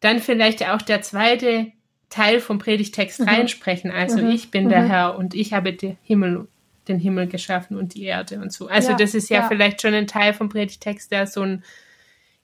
dann 0.00 0.20
vielleicht 0.20 0.66
auch 0.66 0.80
der 0.80 1.02
zweite 1.02 1.72
Teil 2.08 2.40
vom 2.40 2.58
Predigtext 2.58 3.20
mhm. 3.20 3.28
reinsprechen, 3.28 3.90
also 3.90 4.18
mhm. 4.18 4.30
ich 4.30 4.50
bin 4.50 4.70
der 4.70 4.82
mhm. 4.82 4.86
Herr 4.86 5.18
und 5.18 5.34
ich 5.34 5.52
habe 5.52 5.74
den 5.74 5.98
Himmel 6.02 6.48
den 6.88 6.98
Himmel 6.98 7.28
geschaffen 7.28 7.76
und 7.76 7.94
die 7.94 8.04
Erde 8.04 8.40
und 8.40 8.52
so. 8.52 8.66
Also 8.66 8.92
ja, 8.92 8.96
das 8.96 9.14
ist 9.14 9.28
ja, 9.28 9.42
ja, 9.42 9.48
vielleicht 9.48 9.82
schon 9.82 9.94
ein 9.94 10.08
Teil 10.08 10.32
vom 10.32 10.48
Predigtext, 10.48 11.12
der 11.12 11.28
so 11.28 11.42
ein, 11.42 11.62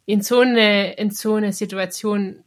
in 0.04 0.20
so 0.20 0.40
eine, 0.40 0.92
in 0.92 1.10
so 1.10 1.34
eine 1.34 1.52
Situation 1.52 2.44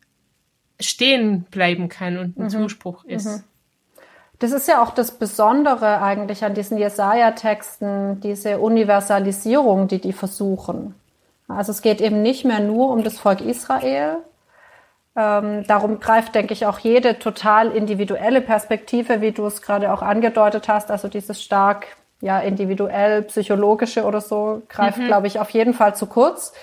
stehen 0.82 1.44
bleiben 1.52 1.90
kann 1.90 2.18
und 2.18 2.38
ein 2.38 2.44
mhm. 2.44 2.50
Zuspruch 2.50 3.04
ist. 3.06 3.26
Mhm. 3.26 3.44
Das 4.40 4.52
ist 4.52 4.68
ja 4.68 4.82
auch 4.82 4.92
das 4.92 5.12
Besondere 5.12 6.02
eigentlich 6.02 6.44
an 6.44 6.56
diesen 6.56 6.78
Jesaja-Texten, 6.78 8.22
diese 8.22 8.58
Universalisierung, 8.60 9.88
die 9.88 10.00
die 10.00 10.14
versuchen. 10.14 10.96
Also 11.48 11.72
es 11.72 11.82
geht 11.82 12.02
eben 12.02 12.24
nicht 12.24 12.44
mehr 12.44 12.60
nur 12.60 12.90
um 12.90 13.04
das 13.04 13.20
Volk 13.20 13.42
Israel. 13.42 14.18
Ähm, 15.16 15.66
darum 15.68 16.00
greift, 16.00 16.34
denke 16.34 16.54
ich, 16.54 16.66
auch 16.66 16.80
jede 16.80 17.20
total 17.20 17.72
individuelle 17.72 18.42
Perspektive, 18.42 19.22
wie 19.22 19.32
du 19.32 19.46
es 19.46 19.62
gerade 19.62 19.94
auch 19.94 20.02
angedeutet 20.02 20.68
hast, 20.70 20.90
also 20.90 21.08
dieses 21.08 21.44
stark 21.44 21.88
ja 22.22 22.40
individuell 22.40 23.24
psychologische 23.24 24.06
oder 24.06 24.22
so 24.22 24.62
greift, 24.70 25.00
mhm. 25.00 25.08
glaube 25.08 25.28
ich, 25.28 25.40
auf 25.40 25.50
jeden 25.50 25.74
Fall 25.74 25.96
zu 25.96 26.06
kurz 26.06 26.54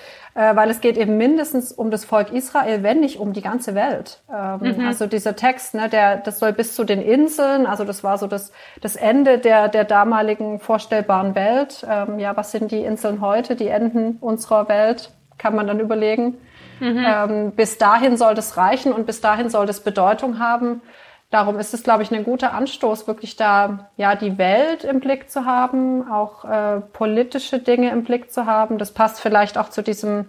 weil 0.41 0.69
es 0.69 0.79
geht 0.79 0.97
eben 0.97 1.17
mindestens 1.17 1.71
um 1.71 1.91
das 1.91 2.05
Volk 2.05 2.31
Israel, 2.31 2.83
wenn 2.83 3.01
nicht 3.01 3.19
um 3.19 3.33
die 3.33 3.41
ganze 3.41 3.75
Welt. 3.75 4.21
Ähm, 4.33 4.77
mhm. 4.77 4.87
Also 4.87 5.05
dieser 5.05 5.35
Text, 5.35 5.73
ne, 5.73 5.89
der, 5.89 6.17
das 6.17 6.39
soll 6.39 6.53
bis 6.53 6.75
zu 6.75 6.83
den 6.83 7.01
Inseln, 7.01 7.65
also 7.65 7.83
das 7.83 8.03
war 8.03 8.17
so 8.17 8.27
das, 8.27 8.51
das 8.81 8.95
Ende 8.95 9.37
der, 9.37 9.67
der 9.67 9.83
damaligen 9.83 10.59
vorstellbaren 10.59 11.35
Welt. 11.35 11.85
Ähm, 11.89 12.19
ja, 12.19 12.37
was 12.37 12.51
sind 12.51 12.71
die 12.71 12.83
Inseln 12.83 13.21
heute, 13.21 13.55
die 13.55 13.67
Enden 13.67 14.17
unserer 14.21 14.69
Welt, 14.69 15.11
kann 15.37 15.55
man 15.55 15.67
dann 15.67 15.79
überlegen. 15.79 16.37
Mhm. 16.79 17.05
Ähm, 17.05 17.51
bis 17.51 17.77
dahin 17.77 18.15
soll 18.15 18.35
das 18.35 18.55
reichen 18.55 18.93
und 18.93 19.05
bis 19.05 19.19
dahin 19.19 19.49
soll 19.49 19.65
das 19.65 19.81
Bedeutung 19.81 20.39
haben 20.39 20.81
darum 21.29 21.59
ist 21.59 21.73
es, 21.73 21.83
glaube 21.83 22.03
ich, 22.03 22.11
ein 22.11 22.23
guter 22.23 22.53
Anstoß, 22.53 23.07
wirklich 23.07 23.35
da 23.35 23.89
ja 23.97 24.15
die 24.15 24.37
Welt 24.37 24.83
im 24.83 24.99
Blick 24.99 25.29
zu 25.29 25.45
haben, 25.45 26.09
auch 26.11 26.45
äh, 26.45 26.79
politische 26.79 27.59
Dinge 27.59 27.91
im 27.91 28.03
Blick 28.03 28.31
zu 28.31 28.45
haben. 28.45 28.77
Das 28.77 28.91
passt 28.91 29.19
vielleicht 29.19 29.57
auch 29.57 29.69
zu 29.69 29.81
diesem 29.81 30.25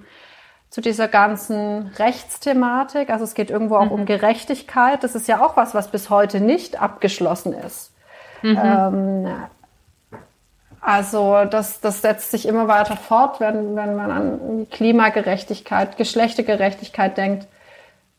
zu 0.71 0.81
dieser 0.81 1.09
ganzen 1.09 1.89
Rechtsthematik. 1.99 3.11
Also 3.11 3.25
es 3.25 3.35
geht 3.35 3.51
irgendwo 3.51 3.77
auch 3.77 3.87
mhm. 3.87 3.93
um 3.93 4.07
Gerechtigkeit. 4.07 5.03
Das 5.03 5.17
ist 5.17 5.27
ja 5.27 5.45
auch 5.45 5.57
was, 5.57 5.75
was 5.75 5.89
bis 5.89 6.11
heute 6.11 6.41
nicht 6.41 6.81
abgeschlossen 6.81 7.53
ist. 7.53 7.93
Mhm. 8.43 8.61
Ähm, 8.63 9.29
also 10.81 11.45
das, 11.45 11.81
das 11.81 12.01
setzt 12.03 12.31
sich 12.31 12.47
immer 12.47 12.69
weiter 12.69 12.97
fort, 12.97 13.41
wenn, 13.41 13.75
wenn 13.77 13.97
man 13.97 14.11
an 14.11 14.67
Klimagerechtigkeit, 14.71 15.97
Geschlechtergerechtigkeit 15.97 17.17
denkt. 17.19 17.49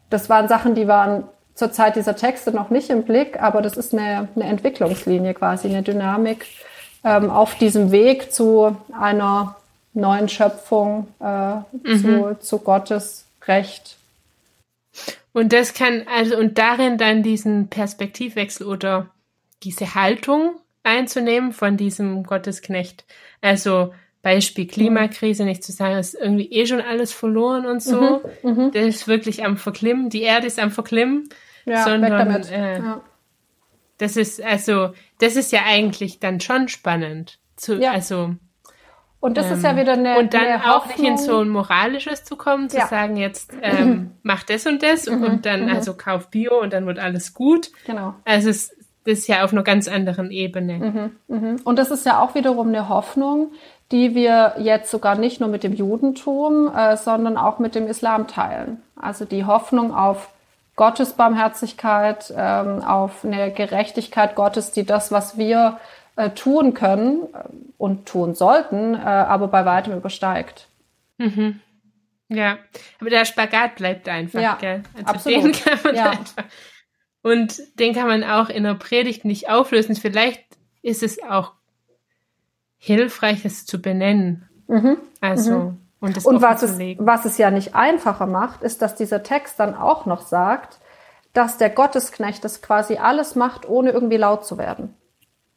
Das 0.10 0.30
waren 0.30 0.50
Sachen, 0.50 0.76
die 0.76 0.88
waren 0.90 1.24
zur 1.56 1.72
Zeit 1.72 1.96
dieser 1.96 2.16
Texte 2.16 2.52
noch 2.52 2.70
nicht 2.70 2.90
im 2.90 3.04
Blick, 3.04 3.42
aber 3.42 3.62
das 3.62 3.78
ist 3.78 3.94
eine, 3.94 4.28
eine 4.36 4.46
Entwicklungslinie 4.46 5.34
quasi, 5.34 5.68
eine 5.68 5.84
Dynamik 5.84 6.46
ähm, 7.04 7.30
auf 7.30 7.56
diesem 7.56 7.92
Weg 7.92 8.34
zu 8.34 8.76
einer 8.98 9.56
neuen 9.94 10.30
Schöpfung, 10.30 11.08
äh, 11.20 11.56
mhm. 11.56 12.02
zu, 12.02 12.38
zu 12.40 12.60
Gottes 12.60 13.26
Recht. 13.48 13.98
Und 15.34 15.54
das 15.54 15.74
kann, 15.74 16.06
also, 16.14 16.38
und 16.38 16.58
darin 16.58 16.98
dann 16.98 17.24
diesen 17.24 17.68
Perspektivwechsel 17.68 18.68
oder 18.68 19.08
diese 19.64 19.96
Haltung 19.96 20.54
einzunehmen 20.84 21.54
von 21.54 21.78
diesem 21.78 22.24
Gottesknecht. 22.24 23.06
Also, 23.42 23.94
Beispiel 24.22 24.68
Klimakrise, 24.68 25.46
nicht 25.46 25.64
zu 25.64 25.72
sagen, 25.72 25.96
es 25.96 26.14
ist 26.14 26.22
irgendwie 26.22 26.52
eh 26.52 26.66
schon 26.66 26.82
alles 26.82 27.12
verloren 27.12 27.66
und 27.66 27.82
so. 27.82 28.22
Mhm, 28.44 28.50
mhm. 28.52 28.72
das 28.72 28.86
ist 28.86 29.08
wirklich 29.08 29.44
am 29.44 29.58
Verklimmen. 29.58 30.10
Die 30.10 30.22
Erde 30.22 30.48
ist 30.48 30.60
am 30.60 30.72
Verklimmen. 30.72 31.30
Ja, 31.66 31.84
sondern 31.84 32.44
äh, 32.44 32.80
ja. 32.80 33.02
das 33.98 34.18
ist 34.18 34.42
also, 34.42 34.90
das 35.20 35.36
ist 35.36 35.52
ja 35.52 35.62
eigentlich 35.66 36.20
dann 36.20 36.40
schon 36.40 36.68
spannend. 36.68 37.40
Zu, 37.56 37.76
ja. 37.80 37.92
Also 37.92 38.36
und 39.22 39.38
das 39.38 39.46
ähm, 39.48 39.54
ist 39.54 39.64
ja 39.64 39.70
ähm, 39.70 39.78
wieder 39.78 39.94
eine 39.94 40.18
und 40.18 40.34
dann 40.34 40.48
eine 40.48 40.76
auch 40.76 40.88
nicht 40.88 41.00
in 41.00 41.18
so 41.18 41.42
ein 41.42 41.50
moralisches 41.50 42.24
zu 42.24 42.36
kommen, 42.36 42.70
zu 42.70 42.78
ja. 42.78 42.88
sagen 42.88 43.16
jetzt 43.16 43.54
ähm, 43.62 44.12
mach 44.24 44.44
das 44.44 44.66
und 44.66 44.82
das 44.82 45.08
mhm. 45.08 45.24
und 45.24 45.46
dann 45.46 45.66
mhm. 45.66 45.76
also 45.76 45.94
kauf 45.94 46.30
Bio 46.30 46.60
und 46.60 46.74
dann 46.74 46.88
wird 46.88 46.98
alles 46.98 47.36
gut. 47.36 47.72
Genau. 47.86 48.16
Also 48.26 48.50
es, 48.50 48.76
das 49.06 49.20
ist 49.20 49.28
ja 49.28 49.44
auf 49.44 49.54
einer 49.54 49.64
ganz 49.64 49.88
anderen 49.88 50.32
Ebene. 50.32 51.12
Mhm. 51.28 51.38
mhm. 51.38 51.56
Und 51.64 51.78
das 51.78 51.92
ist 51.92 52.06
ja 52.06 52.20
auch 52.20 52.34
wiederum 52.34 52.70
eine 52.70 52.90
Hoffnung, 52.90 53.52
die 53.92 54.16
wir 54.16 54.56
jetzt 54.60 54.90
sogar 54.90 55.16
nicht 55.16 55.40
nur 55.40 55.50
mit 55.50 55.64
dem 55.64 55.74
Judentum, 55.74 56.74
äh, 56.74 56.96
sondern 56.98 57.38
auch 57.38 57.60
mit 57.60 57.76
dem 57.76 57.88
Islam 57.88 58.28
teilen. 58.28 58.82
Also 58.96 59.26
die 59.26 59.46
Hoffnung 59.46 59.94
auf 59.94 60.30
Gottes 60.76 61.14
Barmherzigkeit, 61.14 62.34
ähm, 62.36 62.82
auf 62.84 63.26
eine 63.26 63.52
Gerechtigkeit 63.52 64.36
Gottes, 64.36 64.72
die 64.72 64.86
das, 64.86 65.12
was 65.12 65.38
wir 65.38 65.80
äh, 66.16 66.30
tun 66.32 66.74
können 66.74 67.24
äh, 67.34 67.44
und 67.78 68.06
tun 68.06 68.36
sollten, 68.36 68.96
äh, 68.96 69.00
aber 69.00 69.48
bei 69.48 69.66
weitem 69.66 69.96
übersteigt. 69.96 70.68
Mhm. 71.18 71.60
Ja, 72.30 72.58
aber 73.00 73.10
der 73.10 73.26
Spagat 73.26 73.76
bleibt 73.76 74.08
einfach, 74.08 74.42
ja, 74.42 74.58
gell? 74.60 74.84
Also 74.96 75.06
absolut. 75.06 75.44
Den 75.44 75.52
kann 75.66 75.80
man 75.84 75.96
ja. 75.96 76.10
einfach, 76.12 76.44
und 77.24 77.62
den 77.80 77.94
kann 77.94 78.08
man 78.08 78.24
auch 78.24 78.50
in 78.50 78.64
der 78.64 78.74
Predigt 78.76 79.26
nicht 79.26 79.50
auflösen. 79.50 79.96
Vielleicht 79.96 80.44
ist 80.82 81.04
es 81.04 81.22
auch 81.22 81.52
hilfreich, 82.82 83.46
es 83.46 83.66
zu 83.68 83.80
benennen. 83.80 84.50
Mhm. 84.68 84.98
Also, 85.22 85.52
mhm. 85.52 85.78
und, 86.00 86.26
und 86.26 86.42
was, 86.42 86.64
es, 86.64 86.80
was 86.98 87.26
es 87.26 87.38
ja 87.38 87.52
nicht 87.52 87.76
einfacher 87.76 88.26
macht, 88.26 88.64
ist, 88.64 88.82
dass 88.82 88.96
dieser 88.96 89.22
Text 89.22 89.60
dann 89.60 89.76
auch 89.76 90.08
noch 90.08 90.22
sagt, 90.22 90.80
dass 91.34 91.58
der 91.58 91.70
Gottesknecht 91.70 92.44
das 92.44 92.64
quasi 92.64 92.98
alles 92.98 93.36
macht, 93.36 93.70
ohne 93.70 93.92
irgendwie 93.92 94.18
laut 94.18 94.46
zu 94.46 94.58
werden. 94.58 94.96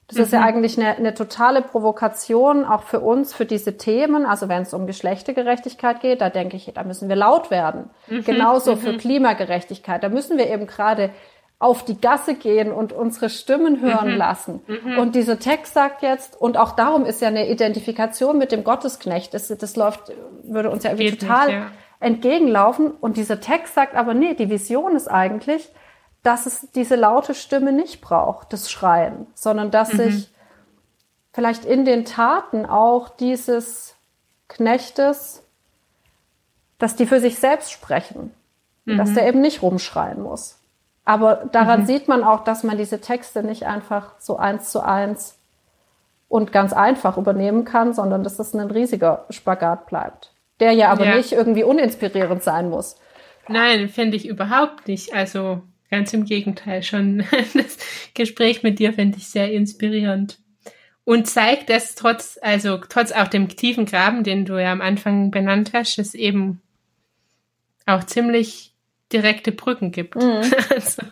Das 0.06 0.18
mhm. 0.18 0.24
ist 0.24 0.32
ja 0.34 0.40
mhm. 0.40 0.44
eigentlich 0.44 0.78
eine, 0.78 0.96
eine 0.96 1.14
totale 1.14 1.62
Provokation, 1.62 2.66
auch 2.66 2.82
für 2.82 3.00
uns, 3.00 3.32
für 3.32 3.46
diese 3.46 3.78
Themen. 3.78 4.26
Also 4.26 4.50
wenn 4.50 4.60
es 4.60 4.74
um 4.74 4.87
Geschlechtergerechtigkeit 4.87 6.00
geht, 6.00 6.20
da 6.20 6.28
denke 6.28 6.58
ich, 6.58 6.70
da 6.74 6.84
müssen 6.84 7.08
wir 7.08 7.16
laut 7.16 7.50
werden. 7.50 7.88
Mhm. 8.08 8.22
Genauso 8.24 8.72
mhm. 8.72 8.80
für 8.80 8.96
Klimagerechtigkeit. 8.98 10.02
Da 10.02 10.10
müssen 10.10 10.37
wir 10.37 10.50
eben 10.50 10.66
gerade 10.66 11.10
auf 11.59 11.85
die 11.85 12.01
Gasse 12.01 12.35
gehen 12.35 12.73
und 12.73 12.93
unsere 12.93 13.31
Stimmen 13.31 13.81
hören 13.81 14.12
mhm. 14.12 14.17
lassen. 14.17 14.62
Mhm. 14.67 14.99
Und 14.99 15.14
dieser 15.14 15.38
Text 15.38 15.75
sagt 15.75 16.03
jetzt, 16.03 16.40
und 16.40 16.57
auch 16.57 16.73
darum 16.73 17.07
ist 17.07 17.21
ja 17.21 17.29
eine 17.29 17.49
Identifikation 17.49 18.38
mit 18.38 18.53
dem 18.53 18.64
Gottesknecht, 18.64 19.33
das, 19.35 19.49
das 19.49 19.77
läuft, 19.77 20.12
würde 20.43 20.71
uns 20.71 20.85
ja 20.85 20.90
irgendwie 20.90 21.17
total 21.17 21.47
nicht, 21.47 21.57
ja. 21.57 21.71
entgegenlaufen. 22.01 22.90
Und 22.90 23.17
dieser 23.17 23.40
Text 23.40 23.75
sagt 23.75 23.95
aber, 23.95 24.14
nee, 24.14 24.35
die 24.35 24.51
Vision 24.51 24.97
ist 24.97 25.09
eigentlich, 25.09 25.71
dass 26.23 26.47
es 26.47 26.69
diese 26.75 26.97
laute 26.97 27.35
Stimme 27.35 27.73
nicht 27.73 28.01
braucht, 28.01 28.53
das 28.53 28.71
Schreien, 28.71 29.27
sondern 29.35 29.71
dass 29.71 29.93
mhm. 29.93 29.99
sich 29.99 30.31
vielleicht 31.33 31.64
in 31.64 31.85
den 31.85 32.05
Taten 32.05 32.67
auch 32.67 33.09
dieses 33.11 33.95
Knechtes, 34.49 35.43
dass 36.79 36.97
die 36.97 37.07
für 37.07 37.21
sich 37.21 37.38
selbst 37.38 37.73
sprechen, 37.73 38.35
mhm. 38.85 38.99
dass 38.99 39.14
der 39.14 39.27
eben 39.29 39.40
nicht 39.40 39.62
rumschreien 39.62 40.23
muss. 40.23 40.59
Aber 41.05 41.49
daran 41.53 41.83
mhm. 41.83 41.87
sieht 41.87 42.09
man 42.09 42.25
auch, 42.25 42.45
dass 42.45 42.62
man 42.62 42.79
diese 42.79 43.01
Texte 43.01 43.43
nicht 43.43 43.64
einfach 43.64 44.12
so 44.19 44.37
eins 44.37 44.71
zu 44.71 44.81
eins 44.81 45.38
und 46.29 46.51
ganz 46.51 46.73
einfach 46.73 47.19
übernehmen 47.19 47.64
kann, 47.64 47.93
sondern 47.93 48.25
dass 48.25 48.37
das 48.37 48.55
ein 48.55 48.71
riesiger 48.71 49.27
Spagat 49.31 49.87
bleibt. 49.87 50.33
Der 50.61 50.73
ja 50.73 50.90
aber 50.90 51.07
ja. 51.07 51.17
nicht 51.17 51.33
irgendwie 51.33 51.64
uninspirierend 51.64 52.43
sein 52.43 52.71
muss. 52.71 52.97
Nein, 53.49 53.88
finde 53.88 54.17
ich 54.17 54.27
überhaupt 54.27 54.88
nicht. 54.88 55.12
Also 55.14 55.62
ganz 55.90 56.12
im 56.12 56.25
Gegenteil, 56.25 56.83
schon 56.83 57.25
das 57.55 57.79
Gespräch 58.14 58.62
mit 58.62 58.79
dir 58.79 58.93
finde 58.93 59.19
ich 59.19 59.29
sehr 59.29 59.53
inspirierend. 59.53 60.38
Und 61.05 61.27
zeigt, 61.29 61.69
dass 61.69 61.95
trotz, 61.95 62.38
also 62.40 62.79
trotz 62.79 63.12
auch 63.12 63.29
dem 63.29 63.49
tiefen 63.49 63.85
Graben, 63.85 64.25
den 64.25 64.47
du 64.47 64.61
ja 64.61 64.73
am 64.73 64.81
Anfang 64.81 65.31
benannt 65.31 65.73
hast, 65.75 65.99
es 65.99 66.14
eben 66.14 66.62
auch 67.85 68.05
ziemlich 68.05 68.73
direkte 69.14 69.53
Brücken 69.53 69.92
gibt. 69.92 70.16
Mhm. 70.16 70.42
also, 70.70 71.03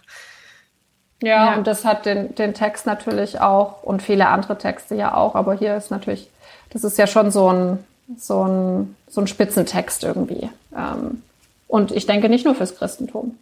ja, 1.22 1.52
ja, 1.52 1.56
und 1.56 1.66
das 1.66 1.84
hat 1.84 2.04
den, 2.04 2.34
den 2.34 2.52
Text 2.52 2.84
natürlich 2.84 3.40
auch 3.40 3.82
und 3.82 4.02
viele 4.02 4.26
andere 4.26 4.58
Texte 4.58 4.96
ja 4.96 5.14
auch, 5.14 5.36
aber 5.36 5.54
hier 5.54 5.76
ist 5.76 5.90
natürlich, 5.90 6.28
das 6.70 6.84
ist 6.84 6.98
ja 6.98 7.06
schon 7.06 7.30
so 7.30 7.50
ein, 7.50 7.78
so 8.16 8.44
ein, 8.44 8.96
so 9.08 9.20
ein 9.20 9.28
Spitzentext 9.28 10.02
irgendwie. 10.02 10.50
Ähm, 10.76 11.22
und 11.68 11.92
ich 11.92 12.06
denke 12.06 12.28
nicht 12.28 12.44
nur 12.44 12.54
fürs 12.54 12.76
Christentum. 12.76 13.38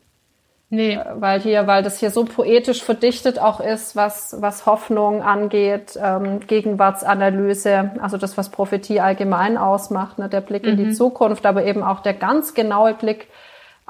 Nee. 0.71 0.95
Äh, 0.95 1.05
weil 1.15 1.41
hier, 1.41 1.67
weil 1.67 1.83
das 1.83 1.99
hier 1.99 2.11
so 2.11 2.25
poetisch 2.25 2.83
verdichtet 2.83 3.39
auch 3.39 3.61
ist, 3.61 3.97
was, 3.97 4.37
was 4.41 4.67
Hoffnung 4.67 5.23
angeht, 5.23 5.99
ähm, 6.01 6.41
Gegenwartsanalyse, 6.47 7.93
also 8.01 8.17
das, 8.17 8.39
was 8.39 8.51
Prophetie 8.51 9.01
allgemein 9.01 9.59
ausmacht, 9.59 10.19
ne, 10.19 10.29
der 10.29 10.41
Blick 10.41 10.63
mhm. 10.63 10.69
in 10.69 10.77
die 10.77 10.85
mhm. 10.85 10.93
Zukunft, 10.93 11.45
aber 11.45 11.65
eben 11.65 11.83
auch 11.83 12.01
der 12.01 12.15
ganz 12.15 12.55
genaue 12.55 12.95
Blick 12.95 13.27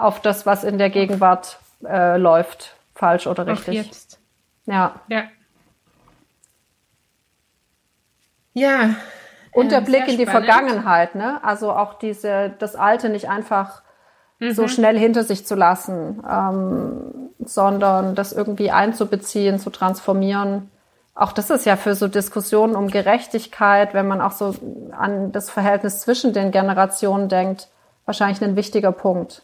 auf 0.00 0.20
das, 0.20 0.46
was 0.46 0.64
in 0.64 0.78
der 0.78 0.90
Gegenwart 0.90 1.58
äh, 1.84 2.16
läuft, 2.16 2.76
falsch 2.94 3.26
oder 3.26 3.46
richtig. 3.46 3.80
Auf 3.80 3.86
jetzt. 3.86 4.18
Ja. 4.66 4.94
Ja. 5.08 5.24
Ja. 8.52 8.94
Und 9.52 9.72
der 9.72 9.78
ähm, 9.78 9.84
Blick 9.84 10.08
in 10.08 10.16
die 10.16 10.26
spannend. 10.26 10.46
Vergangenheit, 10.46 11.14
ne? 11.14 11.42
Also 11.42 11.72
auch 11.72 11.94
diese, 11.94 12.54
das 12.58 12.76
Alte 12.76 13.08
nicht 13.08 13.28
einfach 13.28 13.82
mhm. 14.38 14.52
so 14.52 14.68
schnell 14.68 14.98
hinter 14.98 15.24
sich 15.24 15.46
zu 15.46 15.54
lassen, 15.54 16.22
ähm, 16.28 17.30
sondern 17.40 18.14
das 18.14 18.32
irgendwie 18.32 18.70
einzubeziehen, 18.70 19.58
zu 19.58 19.70
transformieren. 19.70 20.70
Auch 21.14 21.32
das 21.32 21.50
ist 21.50 21.66
ja 21.66 21.76
für 21.76 21.94
so 21.94 22.08
Diskussionen 22.08 22.76
um 22.76 22.88
Gerechtigkeit, 22.88 23.92
wenn 23.92 24.06
man 24.06 24.20
auch 24.20 24.32
so 24.32 24.54
an 24.92 25.32
das 25.32 25.50
Verhältnis 25.50 26.00
zwischen 26.00 26.32
den 26.32 26.50
Generationen 26.50 27.28
denkt, 27.28 27.68
wahrscheinlich 28.04 28.42
ein 28.42 28.56
wichtiger 28.56 28.92
Punkt. 28.92 29.42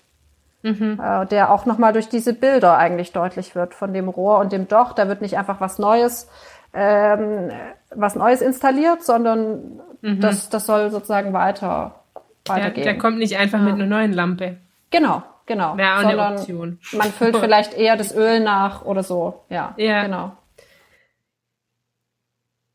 Mhm. 0.63 1.01
Äh, 1.03 1.27
der 1.27 1.51
auch 1.53 1.67
nochmal 1.67 1.93
durch 1.93 2.09
diese 2.09 2.33
Bilder 2.33 2.77
eigentlich 2.77 3.13
deutlich 3.13 3.55
wird 3.55 3.75
von 3.75 3.93
dem 3.93 4.09
Rohr 4.09 4.39
und 4.39 4.53
dem 4.53 4.69
Doch. 4.69 4.93
Da 4.93 5.09
wird 5.09 5.21
nicht 5.21 5.39
einfach 5.39 5.61
was 5.61 5.79
Neues, 5.79 6.29
ähm, 6.75 7.51
was 7.95 8.17
Neues 8.17 8.41
installiert, 8.41 9.05
sondern 9.05 9.81
mhm. 10.01 10.21
das, 10.21 10.49
das 10.49 10.67
soll 10.67 10.91
sozusagen 10.91 11.33
weiter, 11.33 12.01
weitergehen. 12.47 12.85
Der, 12.85 12.93
der 12.95 12.99
kommt 12.99 13.19
nicht 13.19 13.37
einfach 13.37 13.59
ja. 13.59 13.65
mit 13.65 13.75
einer 13.75 13.87
neuen 13.87 14.13
Lampe. 14.13 14.57
Genau, 14.91 15.23
genau. 15.47 15.77
Wäre 15.77 15.95
auch 15.95 16.01
sondern 16.03 16.21
eine 16.21 16.37
Option. 16.37 16.79
Man 16.93 17.13
füllt 17.13 17.37
vielleicht 17.41 17.75
eher 17.75 17.97
das 17.97 18.15
Öl 18.15 18.41
nach 18.41 18.85
oder 18.85 19.03
so. 19.03 19.45
Ja, 19.49 19.75
ja. 19.77 20.03
genau. 20.05 20.33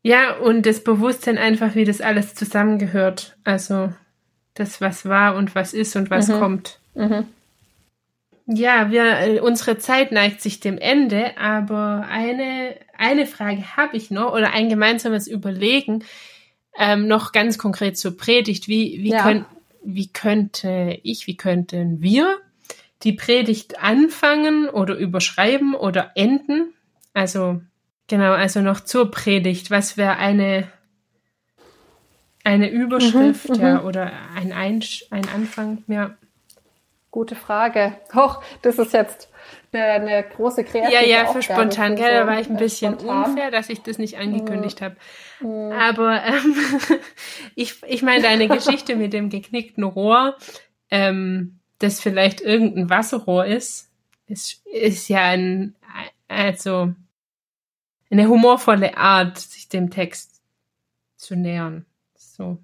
Ja, 0.02 0.34
und 0.36 0.66
das 0.66 0.82
Bewusstsein 0.82 1.38
einfach, 1.38 1.74
wie 1.74 1.84
das 1.84 2.00
alles 2.00 2.34
zusammengehört. 2.34 3.36
Also 3.44 3.92
das, 4.54 4.80
was 4.80 5.08
war 5.08 5.36
und 5.36 5.54
was 5.54 5.74
ist 5.74 5.94
und 5.96 6.10
was 6.10 6.28
mhm. 6.28 6.40
kommt. 6.40 6.78
Mhm. 6.94 7.28
Ja, 8.46 8.90
wir, 8.90 9.18
äh, 9.18 9.40
unsere 9.40 9.78
Zeit 9.78 10.12
neigt 10.12 10.40
sich 10.40 10.60
dem 10.60 10.78
Ende, 10.78 11.36
aber 11.38 12.06
eine, 12.10 12.74
eine 12.96 13.26
Frage 13.26 13.76
habe 13.76 13.96
ich 13.96 14.10
noch 14.10 14.32
oder 14.32 14.52
ein 14.52 14.68
gemeinsames 14.68 15.28
Überlegen 15.28 16.04
ähm, 16.76 17.06
noch 17.06 17.32
ganz 17.32 17.58
konkret 17.58 17.96
zur 17.96 18.16
Predigt. 18.16 18.68
Wie, 18.68 19.02
wie, 19.02 19.10
ja. 19.10 19.22
können, 19.22 19.46
wie 19.84 20.08
könnte 20.08 20.98
ich, 21.02 21.26
wie 21.26 21.36
könnten 21.36 22.02
wir 22.02 22.38
die 23.02 23.12
Predigt 23.12 23.80
anfangen 23.80 24.68
oder 24.68 24.96
überschreiben 24.96 25.74
oder 25.74 26.12
enden? 26.14 26.72
Also, 27.14 27.60
genau, 28.08 28.32
also 28.32 28.60
noch 28.60 28.80
zur 28.80 29.10
Predigt. 29.10 29.70
Was 29.70 29.96
wäre 29.96 30.16
eine, 30.16 30.68
eine 32.44 32.70
Überschrift, 32.70 33.50
mhm, 33.50 33.60
ja, 33.60 33.80
mhm. 33.80 33.86
oder 33.86 34.12
ein, 34.34 34.52
Einsch 34.52 35.04
ein 35.10 35.28
Anfang, 35.28 35.84
ja. 35.86 36.16
Gute 37.12 37.36
Frage. 37.36 37.92
Hoch, 38.14 38.42
das 38.62 38.78
ist 38.78 38.94
jetzt 38.94 39.28
eine, 39.70 39.84
eine 39.84 40.22
große 40.24 40.64
Kreative 40.64 40.94
Ja, 40.94 41.02
ja, 41.02 41.26
für 41.26 41.42
spontan, 41.42 41.94
gell, 41.94 42.10
da 42.10 42.26
war 42.26 42.40
ich 42.40 42.48
ein 42.48 42.56
bisschen 42.56 42.94
spontan. 42.94 43.32
unfair, 43.32 43.50
dass 43.50 43.68
ich 43.68 43.82
das 43.82 43.98
nicht 43.98 44.16
angekündigt 44.16 44.80
mhm. 44.80 44.84
habe. 44.84 44.96
Mhm. 45.40 45.72
Aber 45.72 46.24
ähm, 46.24 46.56
ich, 47.54 47.82
ich 47.86 48.02
meine, 48.02 48.22
deine 48.22 48.48
Geschichte 48.48 48.96
mit 48.96 49.12
dem 49.12 49.28
geknickten 49.28 49.84
Rohr, 49.84 50.38
ähm, 50.90 51.60
das 51.78 52.00
vielleicht 52.00 52.40
irgendein 52.40 52.88
Wasserrohr 52.88 53.44
ist, 53.44 53.90
ist, 54.26 54.64
ist 54.66 55.08
ja 55.08 55.20
ein, 55.20 55.76
also 56.28 56.94
eine 58.10 58.26
humorvolle 58.26 58.96
Art, 58.96 59.38
sich 59.38 59.68
dem 59.68 59.90
Text 59.90 60.40
zu 61.16 61.36
nähern. 61.36 61.84
So. 62.14 62.56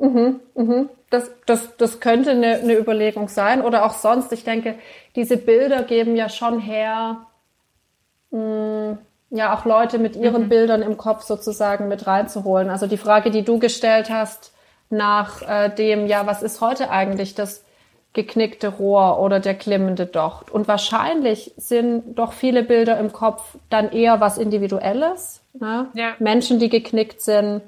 Mhm, 0.00 0.40
mhm. 0.54 0.88
Das, 1.10 1.30
das, 1.46 1.76
das 1.76 2.00
könnte 2.00 2.30
eine, 2.30 2.56
eine 2.56 2.76
Überlegung 2.76 3.28
sein. 3.28 3.62
Oder 3.62 3.84
auch 3.84 3.94
sonst. 3.94 4.32
Ich 4.32 4.44
denke, 4.44 4.76
diese 5.14 5.36
Bilder 5.36 5.82
geben 5.82 6.16
ja 6.16 6.28
schon 6.28 6.58
her, 6.58 7.26
mh, 8.30 8.92
mm, 8.92 8.98
ja, 9.32 9.56
auch 9.56 9.64
Leute 9.64 9.98
mit 9.98 10.16
ihren 10.16 10.44
mhm. 10.44 10.48
Bildern 10.48 10.82
im 10.82 10.96
Kopf 10.96 11.22
sozusagen 11.22 11.86
mit 11.88 12.06
reinzuholen. 12.06 12.68
Also 12.68 12.86
die 12.86 12.96
Frage, 12.96 13.30
die 13.30 13.44
du 13.44 13.58
gestellt 13.58 14.10
hast 14.10 14.52
nach 14.88 15.42
äh, 15.42 15.68
dem, 15.68 16.06
ja, 16.06 16.26
was 16.26 16.42
ist 16.42 16.60
heute 16.60 16.90
eigentlich 16.90 17.36
das 17.36 17.64
geknickte 18.12 18.68
Rohr 18.68 19.20
oder 19.20 19.38
der 19.38 19.54
klimmende 19.54 20.06
Docht? 20.06 20.50
Und 20.50 20.66
wahrscheinlich 20.66 21.52
sind 21.56 22.18
doch 22.18 22.32
viele 22.32 22.64
Bilder 22.64 22.98
im 22.98 23.12
Kopf 23.12 23.56
dann 23.68 23.92
eher 23.92 24.20
was 24.20 24.36
Individuelles. 24.36 25.42
Ne? 25.52 25.86
Ja. 25.94 26.14
Menschen, 26.18 26.58
die 26.58 26.68
geknickt 26.68 27.20
sind, 27.20 27.62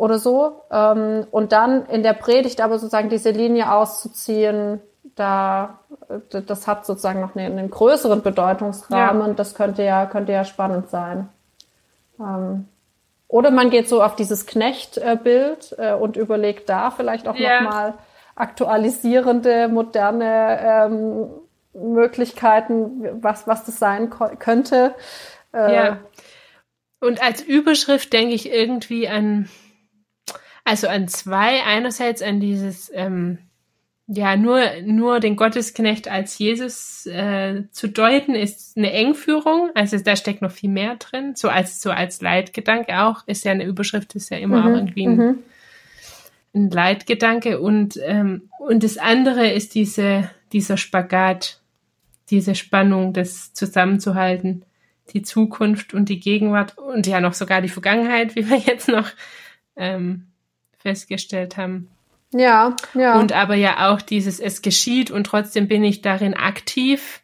oder 0.00 0.18
so. 0.18 0.62
Ähm, 0.70 1.26
und 1.30 1.52
dann 1.52 1.86
in 1.86 2.02
der 2.02 2.14
Predigt 2.14 2.62
aber 2.62 2.78
sozusagen 2.78 3.10
diese 3.10 3.30
Linie 3.30 3.70
auszuziehen, 3.70 4.80
da 5.14 5.78
äh, 6.08 6.40
das 6.42 6.66
hat 6.66 6.86
sozusagen 6.86 7.20
noch 7.20 7.36
einen, 7.36 7.58
einen 7.58 7.70
größeren 7.70 8.22
Bedeutungsrahmen. 8.22 9.28
Ja. 9.28 9.34
Das 9.34 9.54
könnte 9.54 9.82
ja 9.82 10.06
könnte 10.06 10.32
ja 10.32 10.44
spannend 10.44 10.88
sein. 10.88 11.28
Ähm, 12.18 12.66
oder 13.28 13.50
man 13.50 13.68
geht 13.68 13.88
so 13.88 14.02
auf 14.02 14.16
dieses 14.16 14.46
Knecht-Bild 14.46 15.76
äh, 15.78 15.92
und 15.92 16.16
überlegt 16.16 16.68
da 16.70 16.90
vielleicht 16.90 17.28
auch 17.28 17.36
ja. 17.36 17.60
nochmal 17.60 17.94
aktualisierende, 18.34 19.68
moderne 19.68 20.58
ähm, 20.62 21.30
Möglichkeiten, 21.74 23.22
was, 23.22 23.46
was 23.46 23.64
das 23.66 23.78
sein 23.78 24.10
könnte. 24.38 24.94
Äh, 25.52 25.74
ja. 25.74 25.98
Und 27.00 27.22
als 27.22 27.42
Überschrift 27.42 28.12
denke 28.12 28.34
ich 28.34 28.50
irgendwie 28.50 29.08
an 29.08 29.48
also 30.70 30.86
an 30.86 31.08
zwei. 31.08 31.64
Einerseits 31.64 32.22
an 32.22 32.38
dieses, 32.38 32.92
ähm, 32.94 33.38
ja, 34.06 34.36
nur, 34.36 34.60
nur 34.84 35.18
den 35.18 35.34
Gottesknecht 35.34 36.06
als 36.06 36.38
Jesus 36.38 37.06
äh, 37.06 37.64
zu 37.72 37.88
deuten, 37.88 38.36
ist 38.36 38.76
eine 38.76 38.92
Engführung. 38.92 39.70
Also 39.74 39.98
da 39.98 40.14
steckt 40.14 40.42
noch 40.42 40.52
viel 40.52 40.70
mehr 40.70 40.94
drin. 40.94 41.34
So 41.34 41.48
als, 41.48 41.80
so 41.80 41.90
als 41.90 42.22
Leitgedanke 42.22 43.00
auch. 43.02 43.26
Ist 43.26 43.44
ja 43.44 43.50
eine 43.50 43.64
Überschrift, 43.64 44.14
ist 44.14 44.30
ja 44.30 44.38
immer 44.38 44.60
mhm, 44.60 44.66
auch 44.66 44.76
irgendwie 44.76 45.06
ein, 45.08 45.16
mhm. 45.16 45.38
ein 46.54 46.70
Leitgedanke. 46.70 47.60
Und, 47.60 47.98
ähm, 48.04 48.48
und 48.60 48.84
das 48.84 48.96
andere 48.96 49.50
ist 49.50 49.74
diese, 49.74 50.30
dieser 50.52 50.76
Spagat, 50.76 51.60
diese 52.30 52.54
Spannung, 52.54 53.12
das 53.12 53.52
zusammenzuhalten. 53.54 54.64
Die 55.14 55.22
Zukunft 55.22 55.94
und 55.94 56.08
die 56.08 56.20
Gegenwart 56.20 56.78
und 56.78 57.08
ja 57.08 57.20
noch 57.20 57.34
sogar 57.34 57.60
die 57.60 57.68
Vergangenheit, 57.68 58.36
wie 58.36 58.48
wir 58.48 58.58
jetzt 58.58 58.86
noch 58.86 59.08
ähm, 59.74 60.29
festgestellt 60.80 61.56
haben. 61.56 61.88
Ja, 62.32 62.76
ja. 62.94 63.18
Und 63.18 63.32
aber 63.32 63.54
ja 63.54 63.90
auch 63.90 64.00
dieses, 64.00 64.38
es 64.40 64.62
geschieht 64.62 65.10
und 65.10 65.24
trotzdem 65.24 65.68
bin 65.68 65.82
ich 65.82 66.00
darin 66.00 66.34
aktiv, 66.34 67.22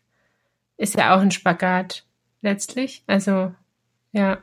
ist 0.76 0.96
ja 0.96 1.14
auch 1.14 1.20
ein 1.20 1.30
Spagat 1.30 2.04
letztlich. 2.42 3.04
Also, 3.06 3.52
ja. 4.12 4.38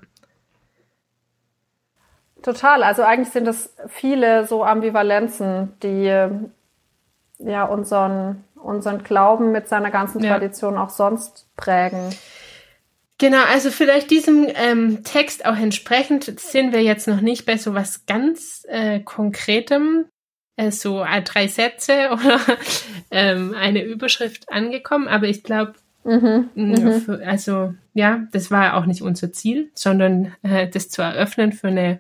Total. 2.42 2.84
Also 2.84 3.04
eigentlich 3.04 3.30
sind 3.30 3.48
es 3.48 3.74
viele 3.88 4.46
so 4.48 4.64
Ambivalenzen, 4.64 5.74
die 5.82 6.30
ja 7.40 7.64
unseren, 7.66 8.44
unseren 8.56 9.04
Glauben 9.04 9.52
mit 9.52 9.68
seiner 9.68 9.92
ganzen 9.92 10.22
Tradition 10.22 10.76
ja. 10.76 10.84
auch 10.84 10.90
sonst 10.90 11.48
prägen. 11.56 12.10
Genau, 13.24 13.42
also 13.46 13.72
vielleicht 13.72 14.12
diesem 14.12 14.50
ähm, 14.54 15.06
Text 15.06 15.46
auch 15.46 15.56
entsprechend 15.56 16.26
sind 16.42 16.74
wir 16.74 16.82
jetzt 16.84 17.08
noch 17.08 17.22
nicht 17.22 17.46
bei 17.46 17.56
so 17.56 17.74
was 17.74 18.06
ganz 18.06 18.66
äh, 18.68 19.00
Konkretem, 19.00 20.08
äh, 20.58 20.72
so 20.72 21.02
äh, 21.02 21.22
drei 21.22 21.48
Sätze 21.48 22.10
oder 22.12 22.42
ähm, 23.12 23.56
eine 23.58 23.82
Überschrift 23.82 24.52
angekommen, 24.52 25.08
aber 25.08 25.30
ich 25.30 25.42
glaube, 25.42 25.76
mhm, 26.04 26.50
mhm. 26.54 27.22
also 27.26 27.74
ja, 27.94 28.28
das 28.34 28.52
war 28.52 28.76
auch 28.76 28.86
nicht 28.86 29.02
unser 29.02 29.32
Ziel, 29.32 29.72
sondern 29.74 30.36
äh, 30.42 30.68
das 30.68 30.90
zu 30.90 31.02
eröffnen 31.02 31.54
für 31.54 31.70
eine 31.70 32.00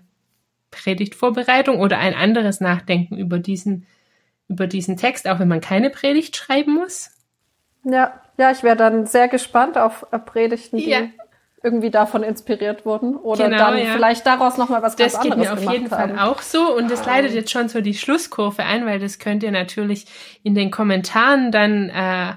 Predigtvorbereitung 0.72 1.80
oder 1.80 2.00
ein 2.00 2.16
anderes 2.16 2.60
Nachdenken 2.60 3.18
über 3.18 3.40
diesen 3.40 3.88
über 4.50 4.68
diesen 4.68 4.98
Text, 4.98 5.26
auch 5.30 5.40
wenn 5.40 5.48
man 5.48 5.62
keine 5.62 5.90
Predigt 5.90 6.36
schreiben 6.36 6.74
muss. 6.74 7.12
Ja, 7.86 8.23
ja, 8.38 8.52
ich 8.52 8.64
wäre 8.64 8.76
dann 8.76 9.06
sehr 9.06 9.28
gespannt 9.28 9.78
auf 9.78 10.06
Predigten, 10.26 10.78
die 10.78 10.90
ja. 10.90 11.02
irgendwie 11.62 11.92
davon 11.92 12.24
inspiriert 12.24 12.86
wurden 12.86 13.16
oder 13.16 13.46
genau, 13.46 13.58
dann 13.58 13.78
ja. 13.78 13.94
vielleicht 13.94 14.26
daraus 14.26 14.58
nochmal 14.58 14.82
was 14.82 14.96
ganz 14.96 15.16
anderes 15.16 15.36
gemacht 15.36 15.50
haben. 15.50 15.56
Das 15.56 15.60
geht 15.60 15.68
mir 15.68 15.72
auf 15.72 16.02
jeden 16.04 16.18
Fall 16.18 16.20
auch 16.20 16.42
so 16.42 16.76
und 16.76 16.90
das 16.90 17.06
leitet 17.06 17.34
jetzt 17.34 17.52
schon 17.52 17.70
so 17.70 17.82
die 17.82 17.94
Schlusskurve 17.94 18.64
ein, 18.64 18.86
weil 18.86 19.00
das 19.00 19.20
könnt 19.20 19.44
ihr 19.44 19.52
natürlich 19.52 20.06
in 20.44 20.56
den 20.56 20.72
Kommentaren 20.72 21.52
dann 21.52 21.90
äh, 21.90 22.34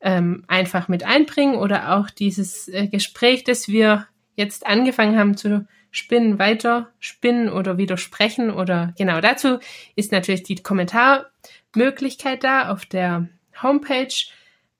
ähm, 0.00 0.44
einfach 0.48 0.88
mit 0.88 1.04
einbringen 1.04 1.56
oder 1.56 1.96
auch 1.96 2.10
dieses 2.10 2.68
äh, 2.68 2.88
Gespräch, 2.88 3.44
das 3.44 3.68
wir 3.68 4.06
jetzt 4.36 4.66
angefangen 4.66 5.18
haben 5.18 5.36
zu 5.36 5.66
spinnen, 5.90 6.38
weiter 6.38 6.88
spinnen 6.98 7.48
oder 7.48 7.78
widersprechen 7.78 8.50
oder 8.50 8.92
genau 8.98 9.20
dazu 9.20 9.60
ist 9.94 10.12
natürlich 10.12 10.42
die 10.42 10.56
Kommentarmöglichkeit 10.56 12.44
da 12.44 12.70
auf 12.70 12.84
der 12.84 13.28
Homepage. 13.62 14.12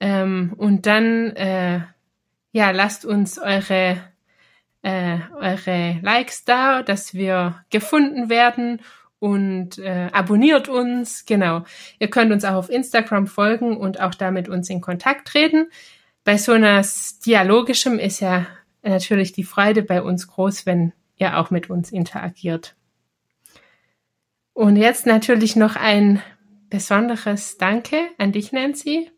Ähm, 0.05 0.53
und 0.59 0.85
dann, 0.85 1.35
äh, 1.35 1.81
ja, 2.53 2.71
lasst 2.73 3.07
uns 3.07 3.38
eure, 3.38 3.97
äh, 4.83 5.19
eure 5.40 5.99
Likes 6.03 6.45
da, 6.45 6.83
dass 6.83 7.14
wir 7.14 7.64
gefunden 7.71 8.29
werden 8.29 8.83
und 9.19 9.79
äh, 9.79 10.11
abonniert 10.12 10.69
uns. 10.69 11.25
Genau. 11.25 11.64
Ihr 11.99 12.11
könnt 12.11 12.33
uns 12.33 12.45
auch 12.45 12.53
auf 12.53 12.69
Instagram 12.69 13.27
folgen 13.27 13.79
und 13.79 13.99
auch 13.99 14.14
da 14.14 14.31
mit 14.31 14.47
uns 14.47 14.69
in 14.69 14.83
Kontakt 14.83 15.27
treten. 15.27 15.71
Bei 16.23 16.37
so 16.37 16.53
einer 16.53 16.85
dialogischem 17.25 17.99
ist 17.99 18.21
ja 18.21 18.47
natürlich 18.83 19.33
die 19.33 19.45
Freude 19.45 19.83
bei 19.83 20.03
uns 20.03 20.27
groß, 20.27 20.67
wenn 20.67 20.93
ihr 21.17 21.38
auch 21.38 21.51
mit 21.51 21.71
uns 21.71 21.90
interagiert. 21.90 22.77
Und 24.53 24.77
jetzt 24.77 25.07
natürlich 25.07 25.57
noch 25.57 25.77
ein 25.77 26.21
besonderes 26.69 27.57
Danke 27.57 28.11
an 28.19 28.33
dich, 28.33 28.53
Nancy. 28.53 29.11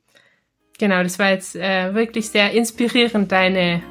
Genau, 0.79 1.03
das 1.03 1.19
war 1.19 1.31
jetzt 1.31 1.57
äh, 1.57 1.95
wirklich 1.95 2.29
sehr 2.29 2.53
inspirierend, 2.53 3.33
deine, 3.33 3.83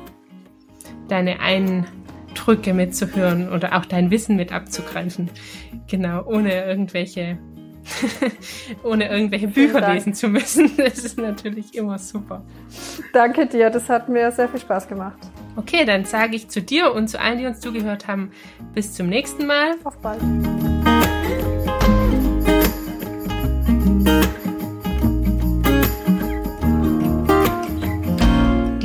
deine 1.08 1.40
Eindrücke 1.40 2.74
mitzuhören 2.74 3.52
oder 3.52 3.76
auch 3.78 3.86
dein 3.86 4.12
Wissen 4.12 4.36
mit 4.36 4.52
abzugreifen. 4.52 5.30
Genau, 5.90 6.24
ohne 6.26 6.64
irgendwelche, 6.66 7.40
ohne 8.84 9.10
irgendwelche 9.10 9.48
Bücher 9.48 9.94
lesen 9.94 10.14
zu 10.14 10.28
müssen. 10.28 10.72
Das 10.78 11.00
ist 11.00 11.18
natürlich 11.18 11.74
immer 11.74 11.98
super. 11.98 12.44
Danke 13.14 13.48
dir, 13.48 13.72
das 13.72 13.90
hat 13.90 14.08
mir 14.08 14.32
sehr 14.32 14.48
viel 14.48 14.60
Spaß 14.60 14.88
gemacht. 14.88 15.18
Okay, 15.56 15.86
dann 15.86 16.06
sage 16.06 16.36
ich 16.36 16.50
zu 16.50 16.62
dir 16.62 16.94
und 16.94 17.08
zu 17.08 17.20
allen, 17.20 17.40
die 17.40 17.46
uns 17.46 17.62
zugehört 17.62 18.08
haben, 18.08 18.32
bis 18.74 18.94
zum 18.94 19.08
nächsten 19.08 19.48
Mal. 19.48 19.76
Auf 19.84 19.98
bald. 19.98 20.22